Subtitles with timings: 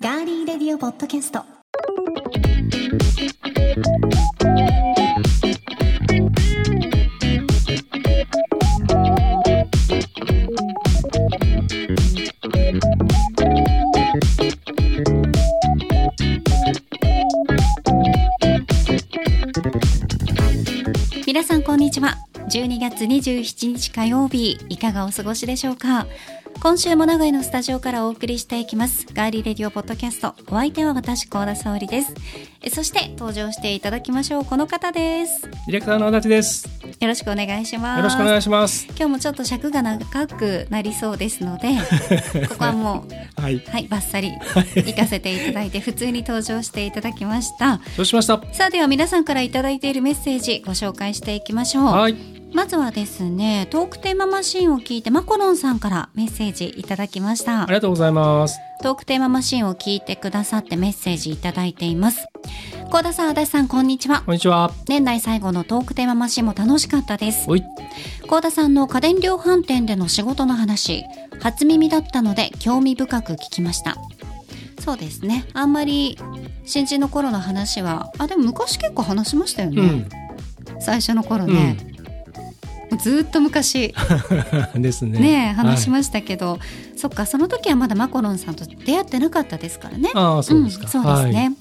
[0.00, 1.63] ガーリーレディオポッドキャスト。
[22.54, 26.06] 12月27日火曜日いかがお過ごしでしょうか？
[26.62, 32.14] 今週も長井のスタジオからお送りしていきますガーリーレディオポッドキャストお相手は私高田沙織です
[32.62, 36.68] えそして登場していただきましょうこの方ですディレクターの足立です。
[37.00, 38.86] よろしくお願いしますよろしくお願いします。
[38.90, 41.70] 今日もちょっと尺が長くなりそうですので
[42.48, 43.04] ここはも
[43.36, 43.58] うはい。
[43.68, 48.40] はいバッサリ行かせていただいて普通に登場していただきましたそうしました。
[48.52, 52.43] さあでは皆さんからいただいているメッセージご紹介していきましょうはい。
[52.54, 57.64] まずはですねトークテーママシンを聞いてマコロンさんからメッセージいただきました。
[57.64, 58.58] ありがとうございます。
[58.80, 62.28] トークテーママシンを聞いてくださってメッセージいただいています。
[62.90, 64.22] 高田さん足立さんこんにちは。
[64.22, 64.70] こんにちは。
[64.88, 67.46] 年内最後のトークテーママシンも楽しかったです。
[67.48, 67.62] おい。
[68.28, 71.02] 高田さんの家電量販店での仕事の話
[71.40, 73.96] 初耳だったので興味深く聞きました。
[74.78, 75.46] そうですね。
[75.54, 76.16] あんまり
[76.64, 80.80] 新人の頃の話はあでも昔結構話しましたよね、うん。
[80.80, 82.03] 最初の頃ね、もう
[82.98, 83.94] ずーっと昔。
[84.74, 84.82] うん。
[84.82, 85.18] ですね。
[85.18, 86.58] ね話しまましたけど、
[86.96, 90.10] そっかその時はまだマコロンさんと出会ってなかったですからね。
[90.14, 90.86] ああ、そうですか。
[90.86, 91.52] んそうですね、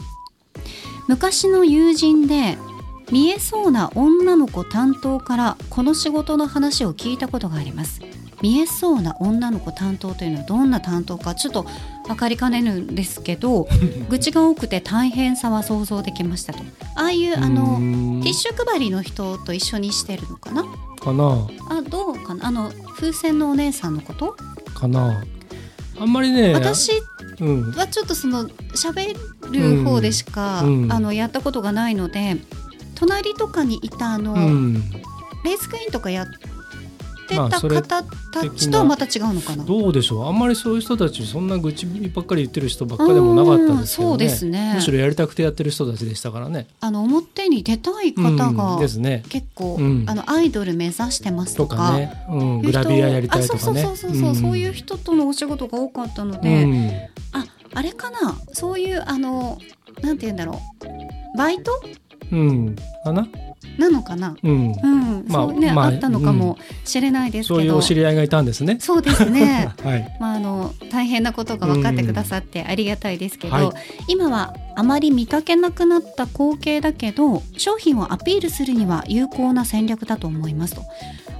[1.07, 2.57] 昔の友人で
[3.11, 8.01] 見えそうな女の子担当からこの仕事の話を聞いたことがあります。
[8.41, 11.65] 見えそうな女の子担当というのはどんな担当かちょっと
[12.07, 13.69] 分かりかねるんですけど
[14.09, 16.59] 愚痴が多くて大変さは想像できましたと。
[16.95, 20.65] ああいうあうのティッシュ配りの人と一緒にしてるのかな？
[21.03, 21.47] かな？
[21.69, 22.47] あどうかな？
[22.47, 24.35] あの風船のお姉さんのこと？
[24.73, 25.23] かな。
[25.99, 26.53] あんまりね。
[26.53, 26.91] 私
[27.39, 27.71] うん。
[27.71, 29.15] はちょっとその喋
[29.51, 32.37] る方でしか、うんうんあのやったことがないので
[32.95, 34.73] 隣とかにいたあの、うん。
[35.43, 36.27] レースクイーンとかやっ
[37.27, 38.03] てた方た
[38.49, 39.63] ちとはまた違うのかな？
[39.63, 40.27] どうでしょう？
[40.27, 44.13] あんまりそういう人たち、そんな愚痴ばっかり言ってる人ばっかりでもなかったですけどね。
[44.13, 46.67] うんそうですねむしろやりたくてやってる人たちでしたからね。
[46.79, 49.23] あの表に出たい方うんがですね。
[49.29, 51.77] 結構、うんあのアイドル目指してますととか。
[51.77, 52.13] かね。
[52.29, 52.61] うん。
[52.61, 53.81] グラビアやりたいとかね。
[53.81, 56.91] あそうそうそうそう、んそういう人とのお仕事が多かったのうで、ん。
[57.31, 58.35] ああれかな？
[58.53, 59.57] そういうあの
[60.01, 60.59] なんて言うんだろ
[61.33, 61.71] うバイト？
[62.31, 62.75] うん。
[63.03, 63.27] かな？
[63.77, 64.35] なのかな？
[64.43, 64.71] うん。
[64.71, 68.77] うん、まあそうね、まああったのかもしれないですけど、そういうお知り合いがいたんですね。
[68.79, 69.73] そうですね。
[69.83, 70.17] はい。
[70.19, 73.69] まああの大変なことが分かってくださってありがたいですけど、はい。
[74.07, 80.81] 今はあまり見かけなくなった光景だけど商品をアピールするには有効な戦略だと思いますと。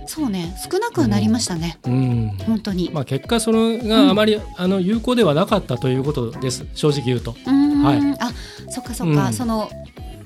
[0.05, 2.37] そうね少なくはなりましたね、うん。
[2.45, 6.65] 本当に、まあ結果それがあまり、あの有効ではなかったということです。
[6.73, 7.31] 正直言うと。
[7.31, 8.17] うーん、はい。
[8.19, 8.31] あ
[8.69, 9.33] そっかそっか、うん。
[9.33, 9.69] その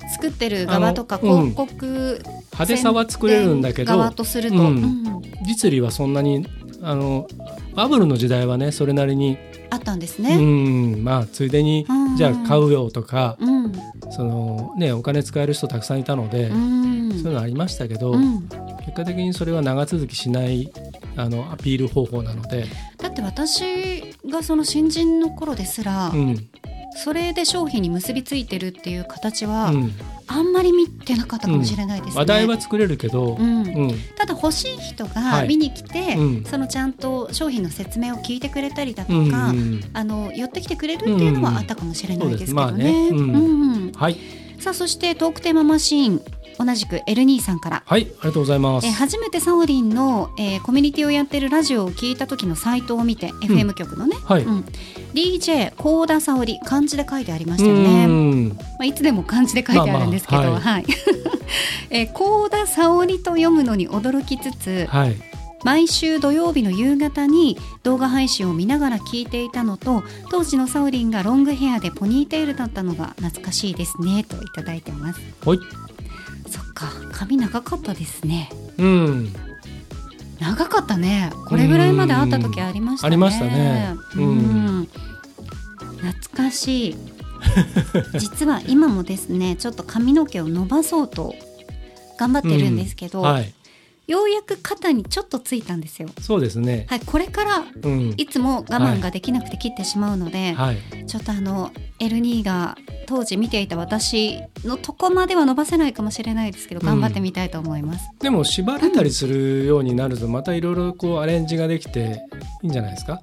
[0.08, 1.50] 作ってる側とかあのうん。
[1.50, 2.20] 広告
[2.52, 4.64] 派手さは作れるんだけ側ど、とすると、うん。
[4.66, 5.22] うん。
[5.46, 6.46] 実利はそんなに
[6.82, 7.26] あの
[7.74, 9.38] バブルの時代はねそれなりに、
[9.70, 10.36] あったんですうね。
[10.36, 11.04] ん。
[11.04, 12.16] まあついでに、うん。
[12.16, 13.72] じゃあ買うよとか、うん。
[14.10, 17.10] そのねお金使える人たくさんいたので、うん。
[17.10, 18.48] そういうのありましたけど、うん。
[18.80, 20.72] 結果的にそれは長続きしない
[21.16, 22.64] あのアピール方法なので、
[22.96, 26.48] だって私がその新人の頃ですら、うん
[26.96, 29.92] それで商品に結びついてるっていう形は、うん。
[30.26, 32.18] あんまり見てなかったかもしれないですね。
[32.18, 33.38] 話題は作れるけど、
[34.16, 35.48] ただ欲しい人がはい。
[35.48, 36.44] 見に来て、うん。
[36.44, 39.80] そのちゃんと商品の説明を聞いてくれたりだとうんか、うん。
[39.92, 43.10] あの寄ってきてくれるっていうのはあったかもしれないですけどね。
[43.94, 44.16] はい。
[44.60, 46.22] さあそしてトークテーママシーン
[46.58, 47.82] 同じく L2 さんから。
[47.86, 48.86] はいありがとうございます。
[48.86, 54.42] えー初めてサオリンの、えーコミュニティをやってるラジオを聞いた時のサイトを見て、FM 局のね、はい。
[54.42, 54.64] うん、
[55.14, 58.48] DJ 高田沙織漢字で書いてありましたようね、ん。
[58.48, 60.84] まあ、いつでも漢字で書いてあるんですけど、まあまあはい。
[61.90, 65.16] えー高田沙織と読むのに驚きつつはい。
[65.64, 75.20] 毎週土曜日の夕方に動画配信を見ながら聞いていたのと当時のサオリンがロングヘアでポニーテールだったのが懐かしいですねといただいてます。
[75.44, 75.60] ほい
[76.78, 78.50] か髪長かったですね。
[78.78, 79.32] うん。
[80.40, 81.32] 長かったね。
[81.48, 83.08] これぐらいまであった時ありましたね。
[83.08, 83.96] ありましたね。
[84.14, 84.80] ううん。
[84.82, 84.88] ん
[86.00, 86.96] 懐かしい。
[88.18, 91.34] 実は今もですねちょっと髪の毛を伸ばそうと
[92.18, 93.54] 頑張ってるんですけど、はい
[94.08, 96.08] ようやく肩にちょっとついたんですよ。
[96.20, 96.86] そうですね。
[96.88, 98.14] はいこれからうん。
[98.16, 100.78] いつも我慢ができなくて切ってしまうので、はい。
[101.06, 101.70] ちょっとあの
[102.00, 102.76] L2 が
[103.06, 112.22] 当時見ていた私のとこまでは伸ばせないかもしれないですけど頑張ってみたいと思います、でも縛れたりするようになるとまたいろいろこうアレンジができて
[112.62, 113.20] いいんじゃないですか？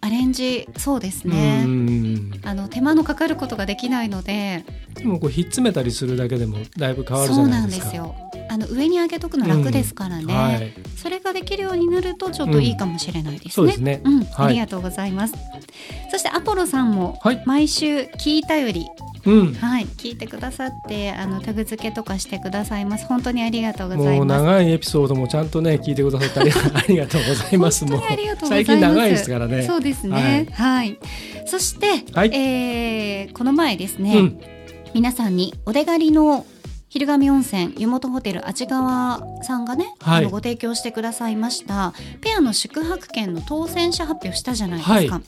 [0.00, 2.40] アレンジそうですね、うん。
[2.44, 4.64] あの手間のかかることができないので
[4.94, 7.86] でもこうひっ詰めたりするだけでもだいぶ変わるじそうゃなですか。
[7.86, 8.14] ないんですよ
[8.48, 10.72] あの上に上げとくの楽ですからね、はい。
[10.96, 13.50] それができるようになるとちょっといいかもしれないですね。
[13.50, 15.34] そうですねうん、はいありがとうございます。
[16.10, 17.42] そしてアポロさんもはい。
[17.46, 18.86] 毎週聞いたより、
[19.26, 19.54] うん。
[19.54, 23.06] はい、聞いてくださってあのタグ付けとかしてくださいます。
[23.06, 24.42] 本当にありがとうございもうます。
[24.42, 27.86] 長いエピソードもちゃんとね聞いてくださって ありがとうございます。
[27.86, 28.66] 本当にありがとうございます。
[28.66, 29.62] 最近長いですからね。
[29.62, 30.46] そうですね。
[30.52, 30.98] はい。
[31.46, 34.40] そして、はいえーこの前ですね、うん。
[34.94, 36.46] 皆さんにお出狩りの
[36.98, 44.94] 昼神温泉湯本ホテル味川さんがね、はいあのご提供してくださいましたペアの宿泊券の当選者発表したじゃないですか。
[44.94, 45.24] はい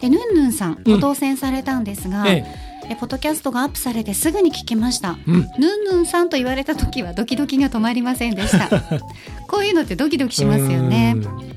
[0.00, 2.44] でヌンヌンさんうんご当選されたんですが、え
[2.88, 5.16] えポッドキャストがアップされてすぐに聞きました。
[5.28, 5.30] え。
[5.30, 5.40] うん。
[5.58, 8.68] ヌンヌンさんと言われた時はドキドキが止まりませんでした。
[9.46, 11.14] こういうのってドキドキしますよね。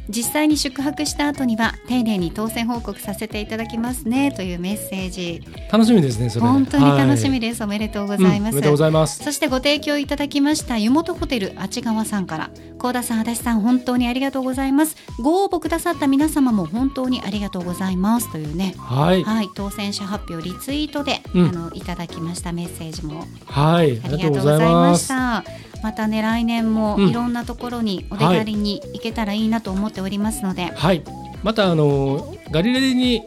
[0.08, 5.42] うん実際に宿泊した後には丁寧に当選報告させていただきますねというメッセージ。
[5.72, 6.46] 楽しみですねそれ。
[6.46, 9.24] 本当に楽しみでです、おめでとうございます、おめでとうございます。
[9.24, 12.50] そしてご提供いただきました湯本ホテルあちがわさんから。
[12.84, 14.98] 高田さん足立さん本当にありがとうございます。
[15.22, 18.76] ご応募くださった皆様も本当にありがとうございますというね。
[18.78, 19.24] はい。
[19.24, 21.48] はい当選者発表リツイートで、うん。
[21.48, 23.26] あのいただきましたメッセージも。
[23.46, 24.02] はい。
[24.04, 25.46] あありりがとうございました
[25.82, 27.10] またね来年もうん。
[27.10, 31.04] いろんなところにお出狩りに行けたらいいなと思っておりますので、はい。
[31.44, 33.24] またあのガリレディに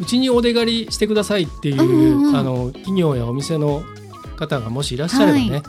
[0.00, 2.36] うちにお出狩りしてくださいっていう、うんうんうん。
[2.36, 3.82] あの企業やお店の
[4.36, 5.50] 方がもしいらっしゃればね。
[5.50, 5.62] はい。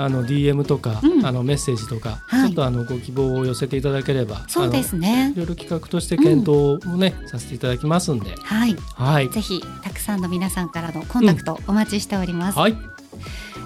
[0.00, 1.26] あの DM とか、うん。
[1.26, 2.48] あのメッセージとか、はい。
[2.48, 5.32] ちょっとあのご希望を寄せていただければ、そうですね。
[5.34, 8.76] いろいろ企画として検討もね、させていただきますんで、はい。
[8.94, 12.76] はい、ぜひたくさんの皆さんからのコンタクトお待ちしております、はい、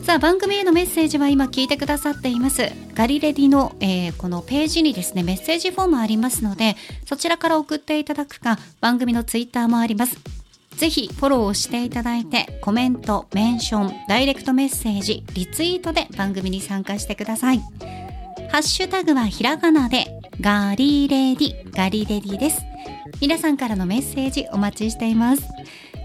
[0.02, 2.72] さあ番組へのメッセージは今聞いてくださっています。
[2.94, 6.76] ガリレディの、えーこのページにですねメッセージフォームありますので
[7.06, 10.18] そちらから送っていただくか番組のツイッターもあります。
[10.76, 17.60] ぜひフォローをしていただいてコメントメンションダイレクトメッセージリツイートで番組に参加してください。
[18.50, 22.60] ハッシュタグはひらがなでガリレディガリレディです。
[23.20, 25.44] 皆さんからのメッセージお待ちしています。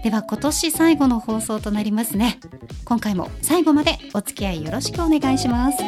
[0.02, 2.38] では今年最後の放送となりますね。
[2.84, 5.78] 今回も最後までお付き合いよろしくお願いします。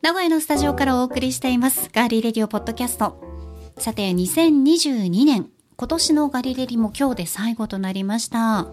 [0.00, 1.90] 名古屋のスタジオからお送りしています。
[1.92, 3.20] ガーリーレディオポッドキャスト。
[3.78, 5.50] さて2022年。
[5.76, 8.66] 今年のガリレディも今日で最後となりました。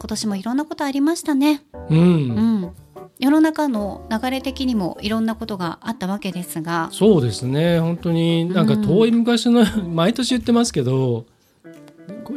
[0.00, 1.62] 今年もいろんなことありましたね。
[1.90, 2.70] うん、うん、
[3.18, 6.88] 世の中の流れ的にもいろんなことがあったわけですが。
[6.90, 7.78] そうですね。
[7.80, 11.26] 本当になんか遠い昔の、 毎年言ってますけど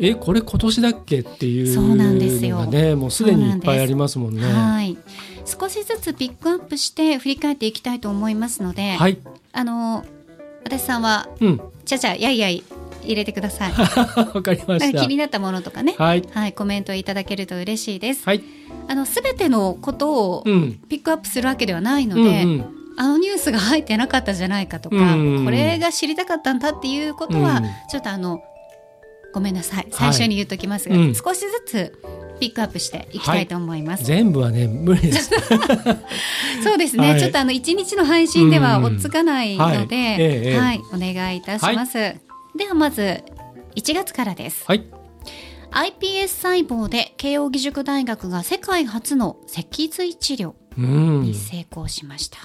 [0.01, 2.57] えこれ今年だっけっていうそうなんですよ。
[2.57, 4.43] のがねもうすでにいっぱいありますもんね。
[4.43, 4.97] はい。
[5.45, 9.19] 少しずつピックアップして振り返っていきたいと思いますので、はい、
[9.51, 10.05] あの
[10.63, 12.63] 私さんはうん、ちゃちゃやいやい
[13.05, 13.73] 入れてください。
[13.75, 14.99] わかりました。
[14.99, 15.95] か気になったものとかね。
[15.97, 18.43] はい、はいコメントいただけると嬉しいです、はい、
[18.87, 22.65] あの全てのことをうん、ピックアップするわけではないのうん、で、うん、
[22.97, 24.99] あのニュースが入ってなかったじゃないかとか、う
[25.41, 27.63] んこれが知りたかったんだっていうことは、うん。
[27.89, 28.41] ちょっとあの
[29.33, 29.87] ごめんなさい。
[29.91, 31.15] 最初に言っときますが、うん。
[31.15, 31.99] 少しずつ
[32.39, 34.03] ピックアップしていきたいと思います。
[34.03, 35.31] 全部はね無理です。
[36.63, 37.19] そうですね、はい。
[37.19, 38.85] ちょっとあの1日の配信ではうん。
[38.85, 39.87] 追っつかないので、はい。
[39.95, 42.15] ええはいお願いいたします。
[42.55, 43.23] ではまず
[43.75, 44.63] 1月からです。
[44.67, 44.85] はい、
[45.71, 52.37] iPS 細胞で慶應義塾大学が世界初の脊髄治療うんに、成功しました。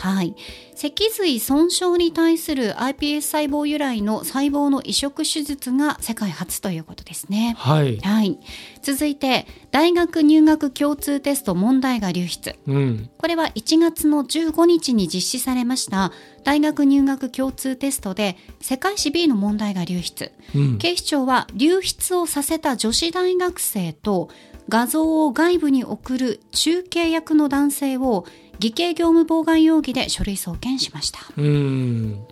[0.00, 0.34] はい。
[0.74, 7.54] 脊髄損傷に対する iPS 細胞由来の細胞の移植手術が世界初ということですね。
[7.58, 8.38] はい、はい。
[8.80, 12.56] 続いて、大学入学共通テスト問題が流出。
[12.66, 16.12] うん、これは1月の15日に実施されました
[16.44, 20.32] 大学入学共通テストで世界史 B の問題が流出。
[20.54, 24.30] うん、警視庁は流出をさせた女子大学生と
[24.70, 28.24] 画像を外部に送る中継役の男性を
[28.60, 31.20] 偽計業務妨害容疑で書類送検しました。
[31.36, 32.24] うん、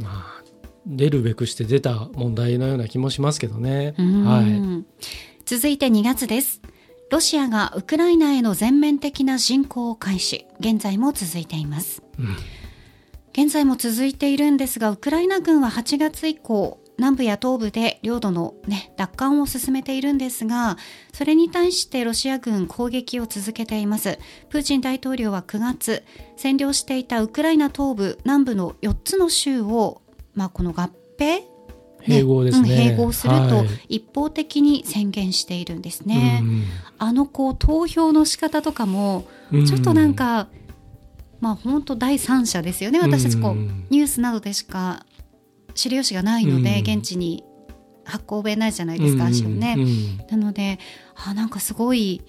[0.00, 0.42] まあ
[0.84, 3.94] 出るべくして出た問題のような気もしますけどね。
[3.96, 4.84] うんはい、
[5.46, 6.60] 続いて2月です。
[7.10, 10.46] ロシアがウクライナへの全面的な侵攻を開始。
[10.58, 12.02] 現在も続いています。
[12.18, 12.36] うん
[13.32, 20.76] 現在も続いているんですが、ウクライナ軍は8月以降、南部や東部で領土の、ね、奪還を進めているんですが
[21.14, 24.18] それに対してロシア軍攻撃を続けています。
[24.50, 26.04] プーチン大統領は9月
[26.36, 30.02] 占領していたウクライナ東部南部の4つの州を、
[30.34, 31.40] まあ、この合併？
[32.02, 36.40] 併合ですね、うん併合すると一方的に宣言しているんですね。
[36.42, 36.64] うん。
[36.98, 39.66] あのこう投票の仕方とかもうん。
[39.66, 40.48] ちょっとなんか、
[41.40, 43.00] まあ本当第三者ですよね。
[43.00, 43.86] 私たちこう、うん。
[43.88, 45.04] ニュースなどでしか
[45.74, 46.98] 知る由がないので、うん。
[46.98, 47.44] 現地に
[48.04, 49.76] 発行弁ないじゃないですか、足をね。
[49.78, 50.18] うん。
[50.28, 50.78] なので
[51.14, 52.22] あなんかすごい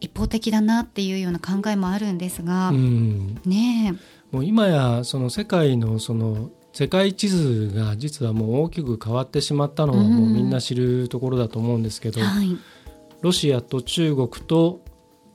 [0.00, 3.40] 一方的だなっていうような考えもあるんですが、うん。
[3.44, 3.94] ね
[4.30, 12.56] もう今やその世界のその世界地図が実はもう大きく変わってしまったのはもうみんな知るところだと思うんですけど、えはい。
[13.20, 14.84] ロシアと中国と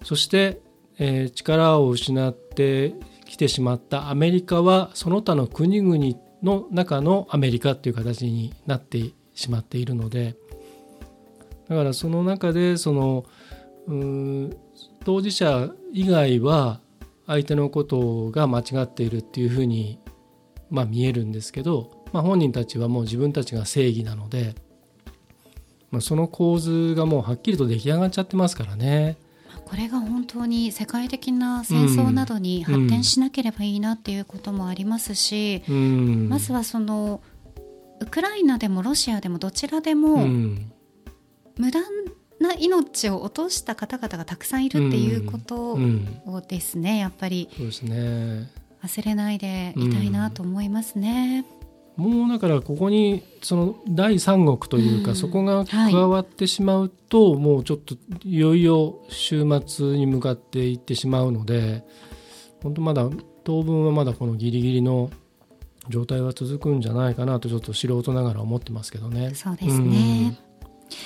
[0.04, 0.62] そして、
[1.00, 10.36] えー力を失ってきてしまったアメリカはその他の国々の中のアメリカっていう形になってしまっているので
[11.70, 13.26] だからその中でその
[13.88, 14.58] うん
[15.04, 16.82] 当事者以外は
[17.26, 20.00] 相手のことが間違っているっていうふうに、
[20.70, 24.56] まあ、見えるんですけど、まあ、本人たちはもう自分たちが正義なので、
[25.92, 29.18] まあ、その構図がもうはっきりと出来上がっちゃってますからね。
[29.68, 36.30] これが本当に世界的な戦争などに発展しなければいいなっていうこともありますし、うん。
[36.30, 37.20] まずはその
[38.00, 40.72] ウクライナでもロシアでもどちらでうもん。
[41.58, 41.82] 無駄
[42.40, 46.22] な命を落とした方々がたくさんいるっていうことうん。
[46.26, 51.46] をですねやっぱり忘れないでいたいなと思いますね。
[51.98, 61.84] もうだからここにその第三国というか、うんそこがはい加わってしまうと、もうちょっといよいよ週末に向かっていってしまうので
[62.62, 63.10] 本当まだ
[63.44, 65.10] 当分はまだこのギリギリの
[65.90, 69.34] 状態は続くんじゃないかなとちょっと素人ながら思ってますけどね。
[69.34, 70.38] そうですね。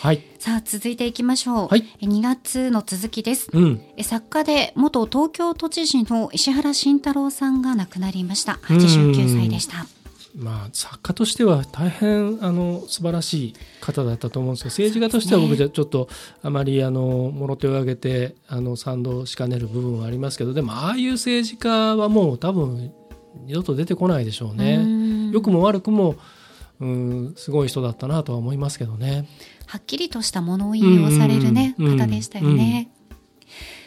[0.02, 1.68] はい、さあ続いていきましょう。
[1.68, 3.50] はいえ2月の続きです。
[3.54, 8.60] うん、え作家で元東京都知事の石原慎太郎さんが亡くなりました。
[8.64, 9.86] 89歳でした。
[10.36, 16.08] まあ作家としては大変あの素晴らしい方だったと思うんですけど政治家としては僕じゃちょっと
[16.42, 22.94] あまりあのもろ手を挙げてあの賛同しかねる部分はありますけどでもああいう政治家はもう多分
[23.46, 24.76] 二度と出てこないでしょうね。
[24.76, 26.18] うん良くも悪くも
[26.82, 29.28] うんすごい人だったなとは思いますけどね。
[29.66, 32.90] はっきりとした物言いをされるね、方でしたよね。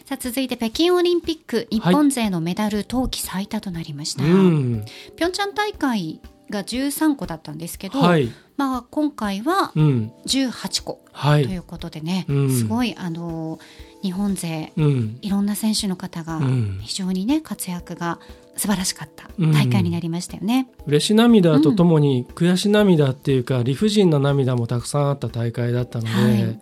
[0.07, 4.25] さあ続いて北京オリンピック日本勢のメダル冬季最多となりました。
[4.25, 4.85] うん、
[5.17, 6.21] ピョンチャン大会
[6.51, 12.51] が13個だったんですけど、はい、まあ今回はうん、18個はい、ということでね、うん。
[12.51, 13.59] すごいあの
[14.03, 16.79] 日本勢うん、いろんな選手の方がうん。
[16.83, 18.19] 非常にね活躍が
[18.57, 19.53] 素晴らしかったうん。
[19.53, 20.69] 大会になりましたよね。
[20.87, 26.61] 嬉し涙とともに悔し涙っていうか、理不尽な涙もたくさんあった大会だったので、はい。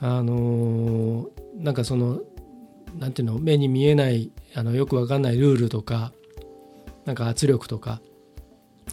[0.00, 2.20] あのーなんかその
[2.98, 6.12] なんていうの目に見えないあのよくわかんないルールとか
[7.04, 8.00] なんか圧力とか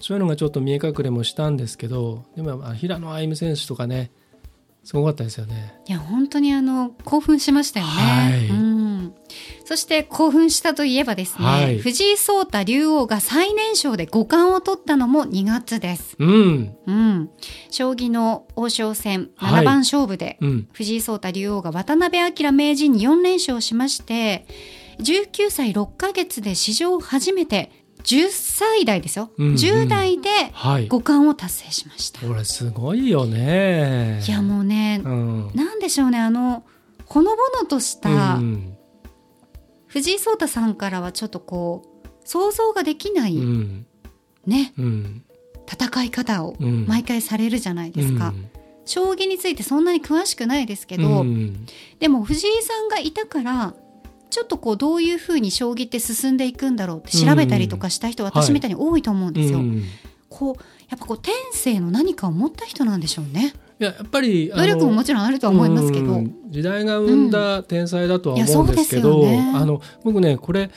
[0.01, 4.11] そういうのがちょっと見え隠れもしたんですけどでもあ平野歩夢選手とかね
[4.83, 5.79] すごかったですよね。
[5.87, 7.91] いや本当にあの興奮しましたよね。
[7.91, 8.47] はい。
[8.47, 9.13] うん、
[9.65, 11.77] そして興奮したといえばですね、はい。
[11.77, 16.15] 藤井聡太竜王が最年少で五冠を取ったのも2月です。
[16.17, 17.29] うん、うん、
[17.69, 19.63] 将棋の王将戦はい。
[19.63, 24.47] 7番勝負で、うん、藤井聡太竜王が渡辺明名人に4連勝しまして
[24.99, 27.71] 19歳6ヶ月で史上初めて
[28.09, 29.53] 10歳代ですよ、うんうん。
[29.53, 30.87] 10代ではい。
[30.87, 32.25] 五冠を達成しました。
[32.25, 34.23] これすごいよね。
[34.27, 36.17] いやもうね、うん、なんでしょうね。
[36.17, 36.63] あの
[37.05, 38.75] ほのぼのとしたうん
[39.85, 43.85] 藤井聡太さんからはちょっとこう想像ができない、うん、
[44.47, 44.73] ね。
[44.79, 45.23] うん、
[45.71, 46.87] 戦い方をうん。
[46.87, 48.49] 毎回されるじゃないですか、うん。
[48.85, 51.67] 将棋についてそんなに詳しくないですけど、うん。
[51.99, 53.75] でも藤井さんがいたから
[54.29, 59.59] ちょっとこうどういうふうに将棋って進んでいくんだろうって調べたりとかした人、ん私みたいに多いと思うんですよ。
[59.59, 59.83] うん。
[60.29, 63.53] こうやっぱこう天性の何かを持った人なんでしょうね。
[63.79, 66.35] いややっぱり努力ももちろんあるとは思いますけど、うん。
[66.49, 69.53] 時代が生んだ天才だとは思うんですけど、ですよね。
[69.55, 70.69] あの僕ねこれ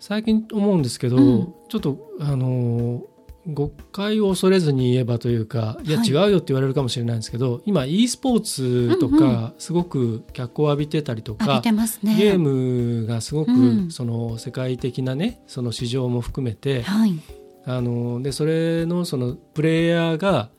[0.00, 1.54] 最近思うんですけど、うん。
[1.68, 3.02] ちょっとあの
[3.48, 6.08] 誤解を恐れずに言えばというかいやはい。
[6.08, 12.14] 違うよって言われるかもしれないんですけど、今 e スポーツとうんうかすごく脚光を浴びてたりとか、浴びてますね。
[12.16, 13.54] ゲームがすごく、う
[13.86, 13.90] ん。
[13.90, 17.18] その世界的なねその市場も含めてはい、
[17.64, 20.50] あのでそれのそのプレイヤーが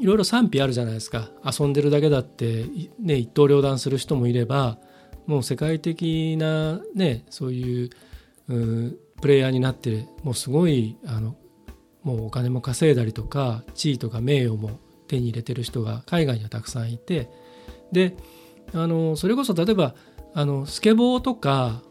[0.00, 1.30] いろいろ賛否あるじゃないですか。
[1.44, 4.78] 遊んでるだけだって、いね、一刀両断する人もいれば
[5.26, 7.90] もう世界的な、ね、そういう
[8.48, 11.36] うんプレイヤーになってもうすごいあの
[12.02, 14.78] もうお金も稼いだりとか地位とか名誉も
[15.08, 17.28] 手に入れてる人が海外にはたくさんいて
[17.92, 18.16] で
[18.74, 19.94] あのそれこそ例えば
[20.34, 21.82] あのスケボーとか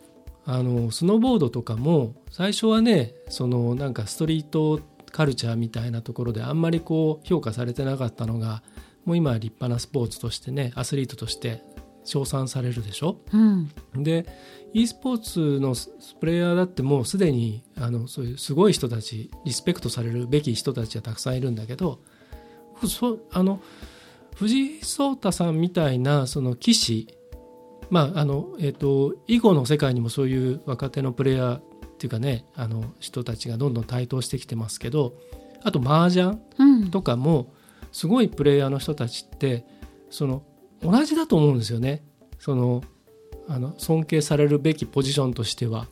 [0.46, 8.64] あのスノーボードとかも最初はねそのなんかストリートカルチャーみたいなところであんまりこう評価されてなかったのが
[9.06, 11.64] もう今は立派なスポーツとしてねアスリートとして
[12.04, 14.26] 称賛されるでしょ、うん、で
[14.74, 15.76] e スポーツの
[16.20, 22.00] プレイヤーだってもうすでにあのそういうすごい人たちリスペクトされるべき人たちはたくさんいるんだけど
[22.88, 23.62] そあの
[24.36, 27.08] 藤井聡太さんみたいなその棋士
[27.90, 31.62] まああのえっ、ー、と囲碁の世界にもそういう若手のプレイヤーっ
[31.98, 35.14] ていうかねあの人たちがどんどん台頭してきてますけど
[35.64, 36.40] あと麻雀
[36.90, 37.54] とかも
[37.92, 39.66] すごいプレイヤーの人たちって
[40.10, 40.44] その
[40.82, 42.04] 同じだと思うんですよね
[42.40, 42.84] その
[43.48, 45.88] あの尊敬されるべきポジションとしては。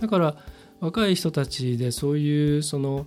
[0.00, 0.36] だから
[0.80, 3.06] 若い人たちでそういうその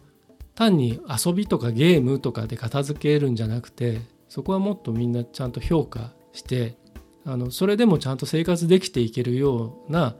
[0.55, 6.77] 単に遊びとかゲームとかで片付けるんじゃなくてそこはもっとみんなちゃんと評価して
[7.25, 10.15] あのそれでもちゃんと生活できていけるような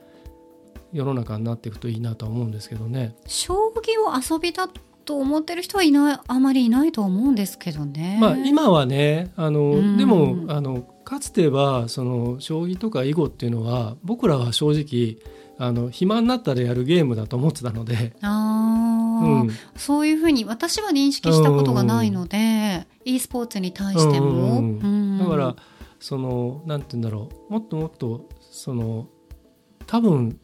[0.92, 3.16] 世の中になっていくといいなとは思うんですけどね。
[3.28, 4.70] 将棋を遊びだ
[5.10, 8.20] と思ってる人はいないあまりいないと思うんですけどね。
[8.22, 15.18] まあ、今はねあの、でもあのかつてはその将棋とか囲碁っていうのは僕らは正直
[15.58, 18.14] あの暇になったらやるゲームだと思ってたので。
[18.22, 24.78] あ、うん、そういうふうに私は認識したことがないので、e スポーツに対しても。
[25.18, 25.56] だから
[26.00, 27.54] そのなんて言うんだろう。
[27.54, 29.08] もっともっとその
[29.88, 30.40] 多分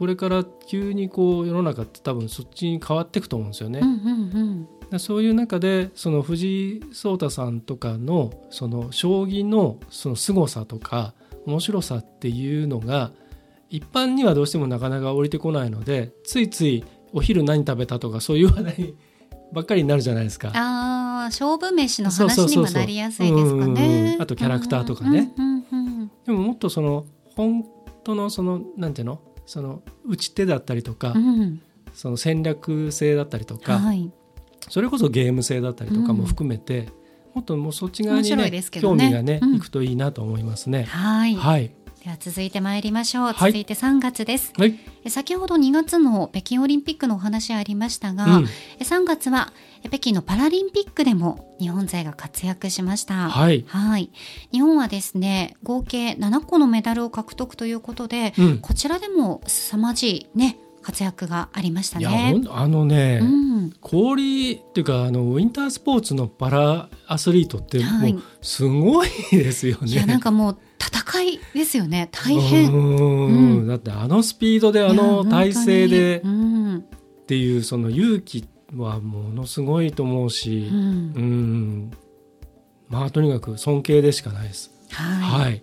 [0.00, 3.80] これから急にこう世の中って多分そっちに変わっていくと思うんですよね。
[3.80, 11.12] うんうんうん、そういう中でその藤井聡太さんとかのその将棋のその凄さとか
[11.44, 13.10] 面白さっていうのが
[13.68, 18.94] 一般にはどうしてもなかなか降りてこないのでついついお昼何食べたとかそういう話題
[19.52, 20.48] ばっかりになるじゃないですか。
[20.54, 24.16] ああ勝負飯の話にもなりやすいですかね。
[24.18, 25.30] あとキャラクターとかね。
[26.24, 27.04] でももっとその
[27.36, 27.66] 本
[28.02, 29.20] 当のそのなんていうの？
[29.50, 31.60] その打ち手だったりとか、うん、
[31.92, 34.08] その戦略性だったりとか、はい、
[34.68, 36.86] それこそゲーム性だったりとかも含めて、うん、
[37.34, 40.84] もっともうそっち側にね、ね、興味がね、うん、いくといいなと思いますね。
[40.84, 41.72] はい、はい。
[42.04, 44.78] では続いてまいりましょう、続いて3月です、はい、
[45.10, 48.44] 先ほど2月の北京オリンピックのお話ありましたが、うん、
[48.78, 54.10] 3月は北京のパラリンピックでも日本勢が活躍しました、はい、はい、
[54.52, 62.42] 日本はですね合計7個のメダルを獲得ということで、うん、こちらでも凄まじいね活躍がありましたね。
[62.48, 69.80] あのね、うん、氷っていうかあのウィンタースポーツのパラアスリートってもうすごいですよね。
[69.82, 72.08] はい、いやなんかもう戦いですよね。
[72.12, 80.82] 大変、うん、だってあのスピードであの体勢でっていうその勇気はものすごいと思うし、うん、う
[81.20, 81.90] ん
[82.88, 84.70] まあとにかく尊敬でしかないです。
[84.90, 85.62] はい、はい、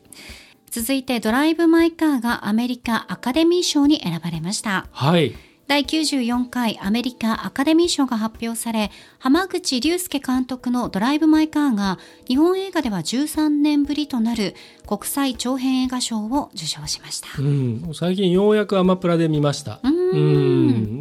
[0.69, 4.87] 続いてドライブ・マイ・カーがアメリカアカデミー賞に選ばれました。
[4.91, 5.35] はい
[5.67, 8.89] 第94回アメリカアカデミー賞が発表され、
[9.19, 14.55] 浜口竜介監督のドライブ・マイ・カーが日本映画では13年ぶりとなる
[14.87, 17.27] 国際長編映画賞を受賞しました。
[17.37, 19.81] うん、最近ようやくアマプラで見ました。
[19.83, 19.96] うん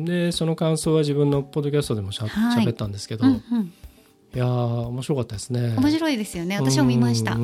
[0.05, 3.73] で、その感想は自分のポッドキャストでもしゃはい、ったんですけど、うんうん
[4.35, 5.75] いや面白かったですね。
[5.79, 6.59] 面白いですよね。
[6.61, 7.31] 私も見ました。
[7.31, 7.40] はい。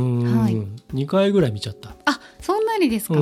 [0.95, 1.97] 2回ぐらい見ちゃった。
[2.05, 3.15] あ、そんなにですか？
[3.15, 3.21] や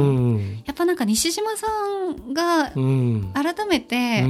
[0.72, 4.24] っぱなんか西島さんが改めて、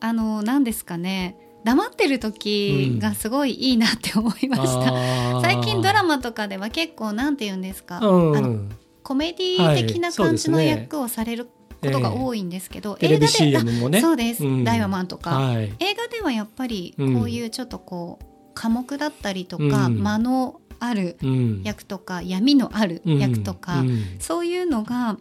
[0.00, 1.36] あの何ですかね。
[1.64, 5.40] 黙ってる時がすごいいいなって思いました。
[5.40, 7.98] 最近ドラマとかでは結構なんて言うんですか？
[7.98, 8.64] あの
[9.02, 11.48] コメディ的な感じの役をされる
[11.80, 21.16] ことが多いんですけど、映画で、ね、そうです、ダイワマンとか、映画ではやっぱりこういうちょっとこう寡黙だったりとか、うん、間のある
[21.62, 25.16] 役とか、うん、闇のある役とか、うん、そういうのが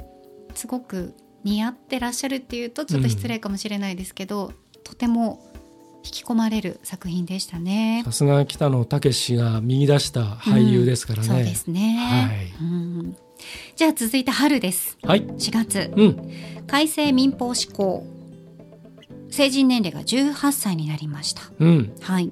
[0.56, 5.47] すごく似合ってらっしゃるっていうとちょっと失礼かもしれないですけど、とても引
[6.12, 8.04] き込まれる作品でしたね。
[8.06, 11.28] さすが北野武が見出した俳優ですからね。
[11.28, 11.98] そうですね。
[12.00, 12.64] はい。
[12.64, 13.18] うん
[13.76, 14.98] じゃあ続いて春です。
[15.04, 15.24] はい。
[15.24, 15.94] 4月。
[15.96, 16.32] うん。
[16.66, 18.04] 改正民法施行
[19.30, 22.32] 成人年齢が18歳になりました、うん、はい。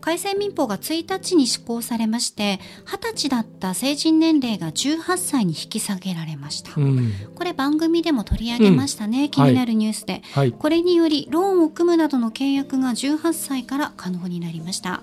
[0.00, 15.02] 改正民法が1日に施行されまして20歳だった成人年齢が18歳に引き下げられました、うん、これ番組でも取り上げましたね、うん、気になるニュースで、はい、これによりローンを組むなどの契約が18歳から可能になりました、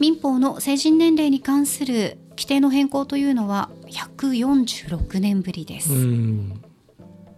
[0.00, 5.90] 民法の成人年齢に関する規定の変更というのは146年ぶりです、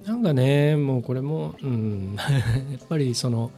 [0.07, 3.51] なんかねもうこれも、うん、やっぱりその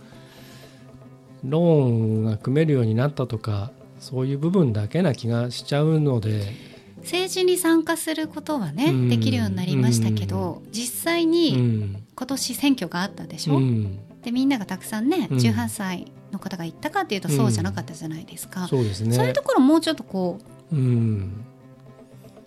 [1.44, 6.68] ローンが組めるようになったとかそういう部分だけな気がしちゃうので。
[7.02, 9.08] 政治に参加することはね、うん。
[9.08, 12.04] できるようになりましたけど、実際うにん。
[12.14, 13.98] 今年選挙があったでしょ、うん。
[14.22, 15.38] でみんながたくさんね、うん。
[15.38, 19.14] 18歳の方が行ったかっていうとそうじゃなかったじゃないですか、そうですね。
[19.14, 20.38] そういうところもうちょっとこ
[20.72, 21.44] ううん。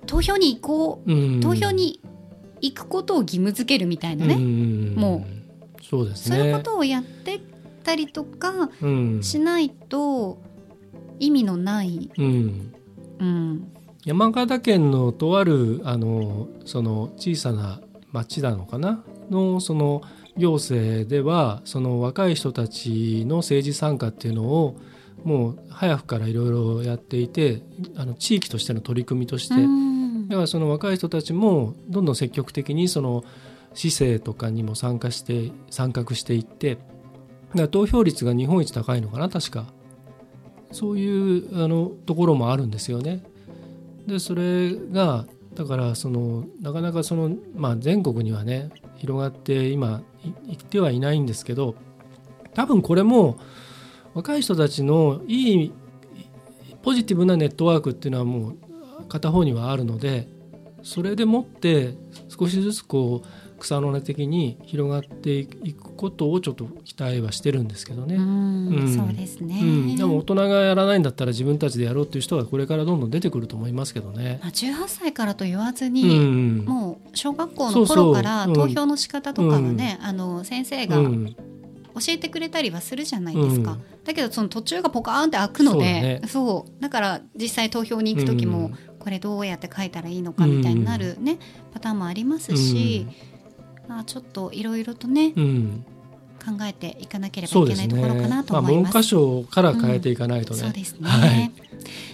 [0.06, 1.40] 投票に行こううん。
[1.40, 2.02] 投票に
[2.62, 5.26] 行くことを義務付けるみたいなね、うんも
[5.90, 7.42] そうですそういうねことをやって
[7.84, 9.24] たりとかうん。
[9.24, 10.42] しないと
[11.20, 12.74] 意味のない、うん。
[13.20, 13.72] うん、
[14.06, 19.04] 山形県のとあるあのその小さな町なのかな？
[19.30, 20.02] のその
[20.38, 24.78] 行政ではその若い人たちの政治参加っていうのを
[25.24, 27.62] もう早くからいろいろやっていて
[27.96, 29.91] あの地域としての取り組みとして、うん
[30.32, 33.26] だからその若い人たちもどんどん積極的にその
[33.74, 36.78] 市政とかにも参加して参画していって
[37.70, 39.66] 投票率が日本一高いのかな確か
[40.72, 43.26] そういうあのところもあるんですよね。
[44.08, 50.02] でそれがだからそのなかなかその、まあ、全国にはね広がって今
[50.48, 51.76] いってはいないんですけど
[52.54, 53.38] 多分これも
[54.14, 55.74] 若い人たちのいい
[56.84, 58.58] ポジティブなネットワークっていうのはもう
[59.08, 60.28] 片方にはあるので
[60.84, 61.96] それでもって
[62.30, 63.28] 少しずつこう
[63.62, 68.16] 草の根的に広がっていくことをちょっと期待はしてるんですけどね。
[68.16, 68.96] うんうん。
[68.96, 74.40] そうですね、うん、でも大人がやらないんだったら自分たちでやろうっていう人がこれからどんどん出てくると思いますけどね。
[74.42, 81.36] まあ、18歳からと言わずうに、ん、もう小学校の頃からうん投票の仕方とかはね、あの先生が教うん。
[82.08, 83.84] えてくれたりはするじゃないですか、うん。
[84.04, 86.22] だけどその途中がポカーンって開くのでそうだね。
[86.28, 86.82] そう。
[86.82, 91.40] だから実際投票に行く時も、うんこれどうやって書いたらいいのかみたいになるね、
[91.74, 93.08] パターンもありますし、
[93.88, 95.86] まあ、ちょっといろいろとねうん、
[96.42, 98.28] 考えていかなければいうけないところかね。
[98.28, 98.94] なとまあ思います。
[98.94, 100.60] 文科省から変えていかないとね。
[100.60, 101.52] そうですね、はい。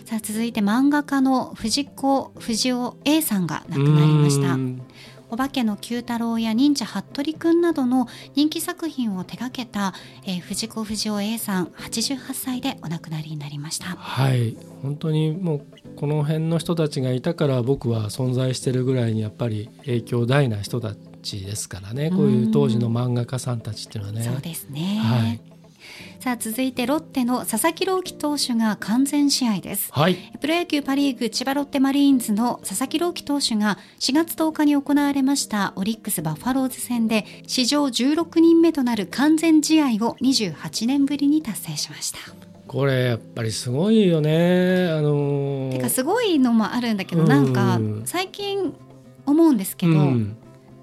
[0.06, 4.54] さあ続いて漫画家の藤子不二雄 A さんが亡くなりました。
[4.54, 4.82] うん
[5.29, 9.93] お化けの九太郎や忍者ハットリくんなどの人気作品を手掛けた、
[10.25, 13.87] えー藤子不二雄 A さん88歳でお亡くなりになりました。
[13.87, 14.55] はい。
[14.81, 15.65] 本当にもう
[15.97, 22.09] この辺の人たちがいたから僕は存在してるぐらいにやっぱり影響大な人たちですからね。
[22.09, 24.23] こういう当時の漫画家さんたちっていうのはね。
[24.23, 25.57] そうですね、はい
[26.19, 29.89] さあ続いてロッテの佐々木朗希投手が完全試合です。
[29.91, 30.15] はい。
[30.41, 42.19] プロ野球パ・リーグ千葉ロッテマリーンズの佐々木朗希投手が4月10日に行われましたオリックス・バファローズ戦で史上16人目となる完全試合を28年ぶりに達成しました。
[42.67, 44.89] これやっぱりすごいよね。
[44.89, 47.53] あのーてかすごいのもあるんだけどうんなん。
[47.53, 48.73] か最近
[49.25, 50.38] 思うんですけど、うん。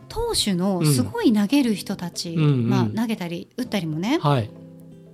[0.08, 2.68] 投手のすごい投げる人たち、うん。
[2.68, 2.94] まあ、うん。
[2.94, 4.50] 投げたり打ったりもねはい。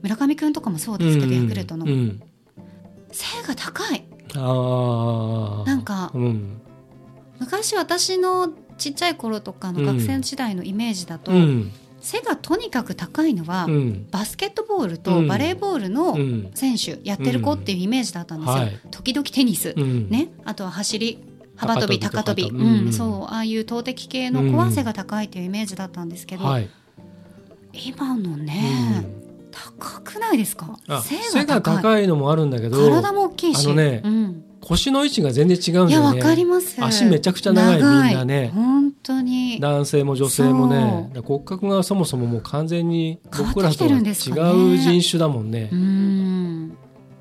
[0.02, 2.20] 村上君とかもそうですけど、ヤクルトの、うん。
[3.12, 4.04] 背が高い。
[4.34, 6.60] なんかうん。
[7.40, 11.72] 昔私のちっちゃい頃とかの学生時代のイメージだと、うん。
[12.00, 14.06] 背がとにかく高いのは、うん。
[14.10, 16.50] バスケットボールとバレーボールのうん。
[16.54, 18.80] 選手やってる子っていうイメージだったんですよ、はい。
[18.90, 20.08] 時々テニス、うん。
[20.08, 21.18] ね、あとは走り
[21.56, 22.86] 幅跳び高跳び、うん。
[22.86, 22.92] うん。
[22.92, 26.70] そうああいう投擲系の子は背が高いというイメージだったんですけど、はい。
[27.72, 29.19] 今のね、うん
[29.50, 30.78] 高くないですか？
[30.88, 33.66] あ背背がが高いのもあるんだけど体も大きいし。
[33.66, 36.76] あのねうん、腰の位置が全然違うんいやわだよねかります。
[36.82, 38.50] 足めちゃくちゃ長いみんなね。
[38.54, 39.58] 本当に。
[39.60, 44.04] 男性も女性もね骨格がそもそももう完全に僕らと違う
[44.78, 45.68] 人種だもんね。
[45.72, 46.76] うん。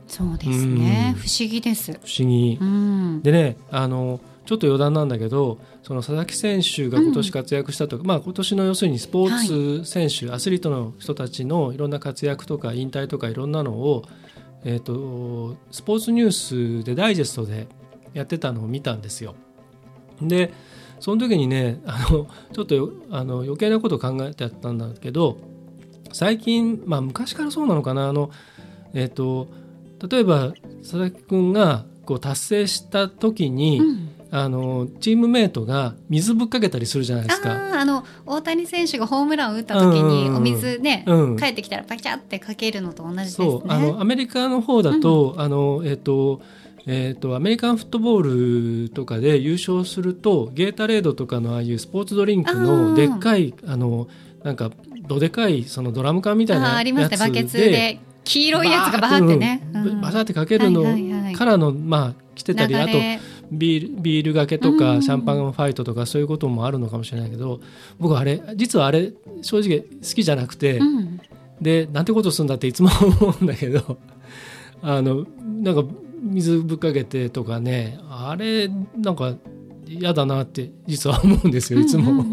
[0.07, 1.13] そうですね。
[1.15, 1.21] うん。
[1.21, 1.93] 不思議です。
[1.93, 2.57] 不思議。
[2.59, 3.21] うん。
[3.21, 14.05] でねあのちょっと余談なんだけどその佐々木選手が今年活躍したとか、まあ今年の要するにスポーツ選手、アスリートの人たちのいろんな活躍とか引退とかいろんなのを、
[14.63, 16.31] えー、とスポーツニュー
[16.81, 17.67] スでダイジェストで
[18.15, 19.35] やってたのを見たんですよ。
[20.19, 20.51] で
[20.99, 25.37] その時にねあのちょっとあの余計なことを考えてやったんだけど
[26.11, 28.31] 最近、まあ、昔からそうなのかなあの、
[28.95, 29.47] えー、と
[30.09, 37.79] 例えば佐々木君がこう達成した時に、うんあのチームメイトが水ぶっかけたりするじゃないですか。
[37.79, 40.35] あの大谷選手がホームランを打った時にうん。
[40.35, 41.37] お水ね、うん。
[41.37, 43.47] 帰ってきたらパキャってかけるのと同じですね。
[43.47, 43.63] そう。
[43.67, 46.41] あのアメリカの方だと、あのえっ、と
[46.85, 52.95] えー、とアメリカンフットボールとかで優勝するとゲータレードとかのああいうスポーツドリンクあのー。
[52.95, 54.07] でっかいあの
[54.43, 54.71] なんか
[55.07, 59.61] どでかいそのドラム缶みたいなありますねやつバケツで黄色いやつがバーってね。
[59.73, 60.01] バーって,、うん。
[60.01, 62.93] バサってかけるのはいはいはいからの、まあ来てたりあと
[63.51, 64.77] ビールビールがけとうん。
[64.77, 67.59] かシャンパンファイトとかそういうこともあるのかもしれないけど
[67.99, 71.21] 僕あれ実はあれ正直好きじゃなくて、うん。
[71.61, 73.97] でなんてことするんだっていつも思うんだけど
[74.81, 75.25] あの
[75.61, 75.83] なんか
[76.21, 79.35] 水ぶっかけてとかねあれなんか
[79.87, 82.23] 嫌だなって実は思うんですよいつも。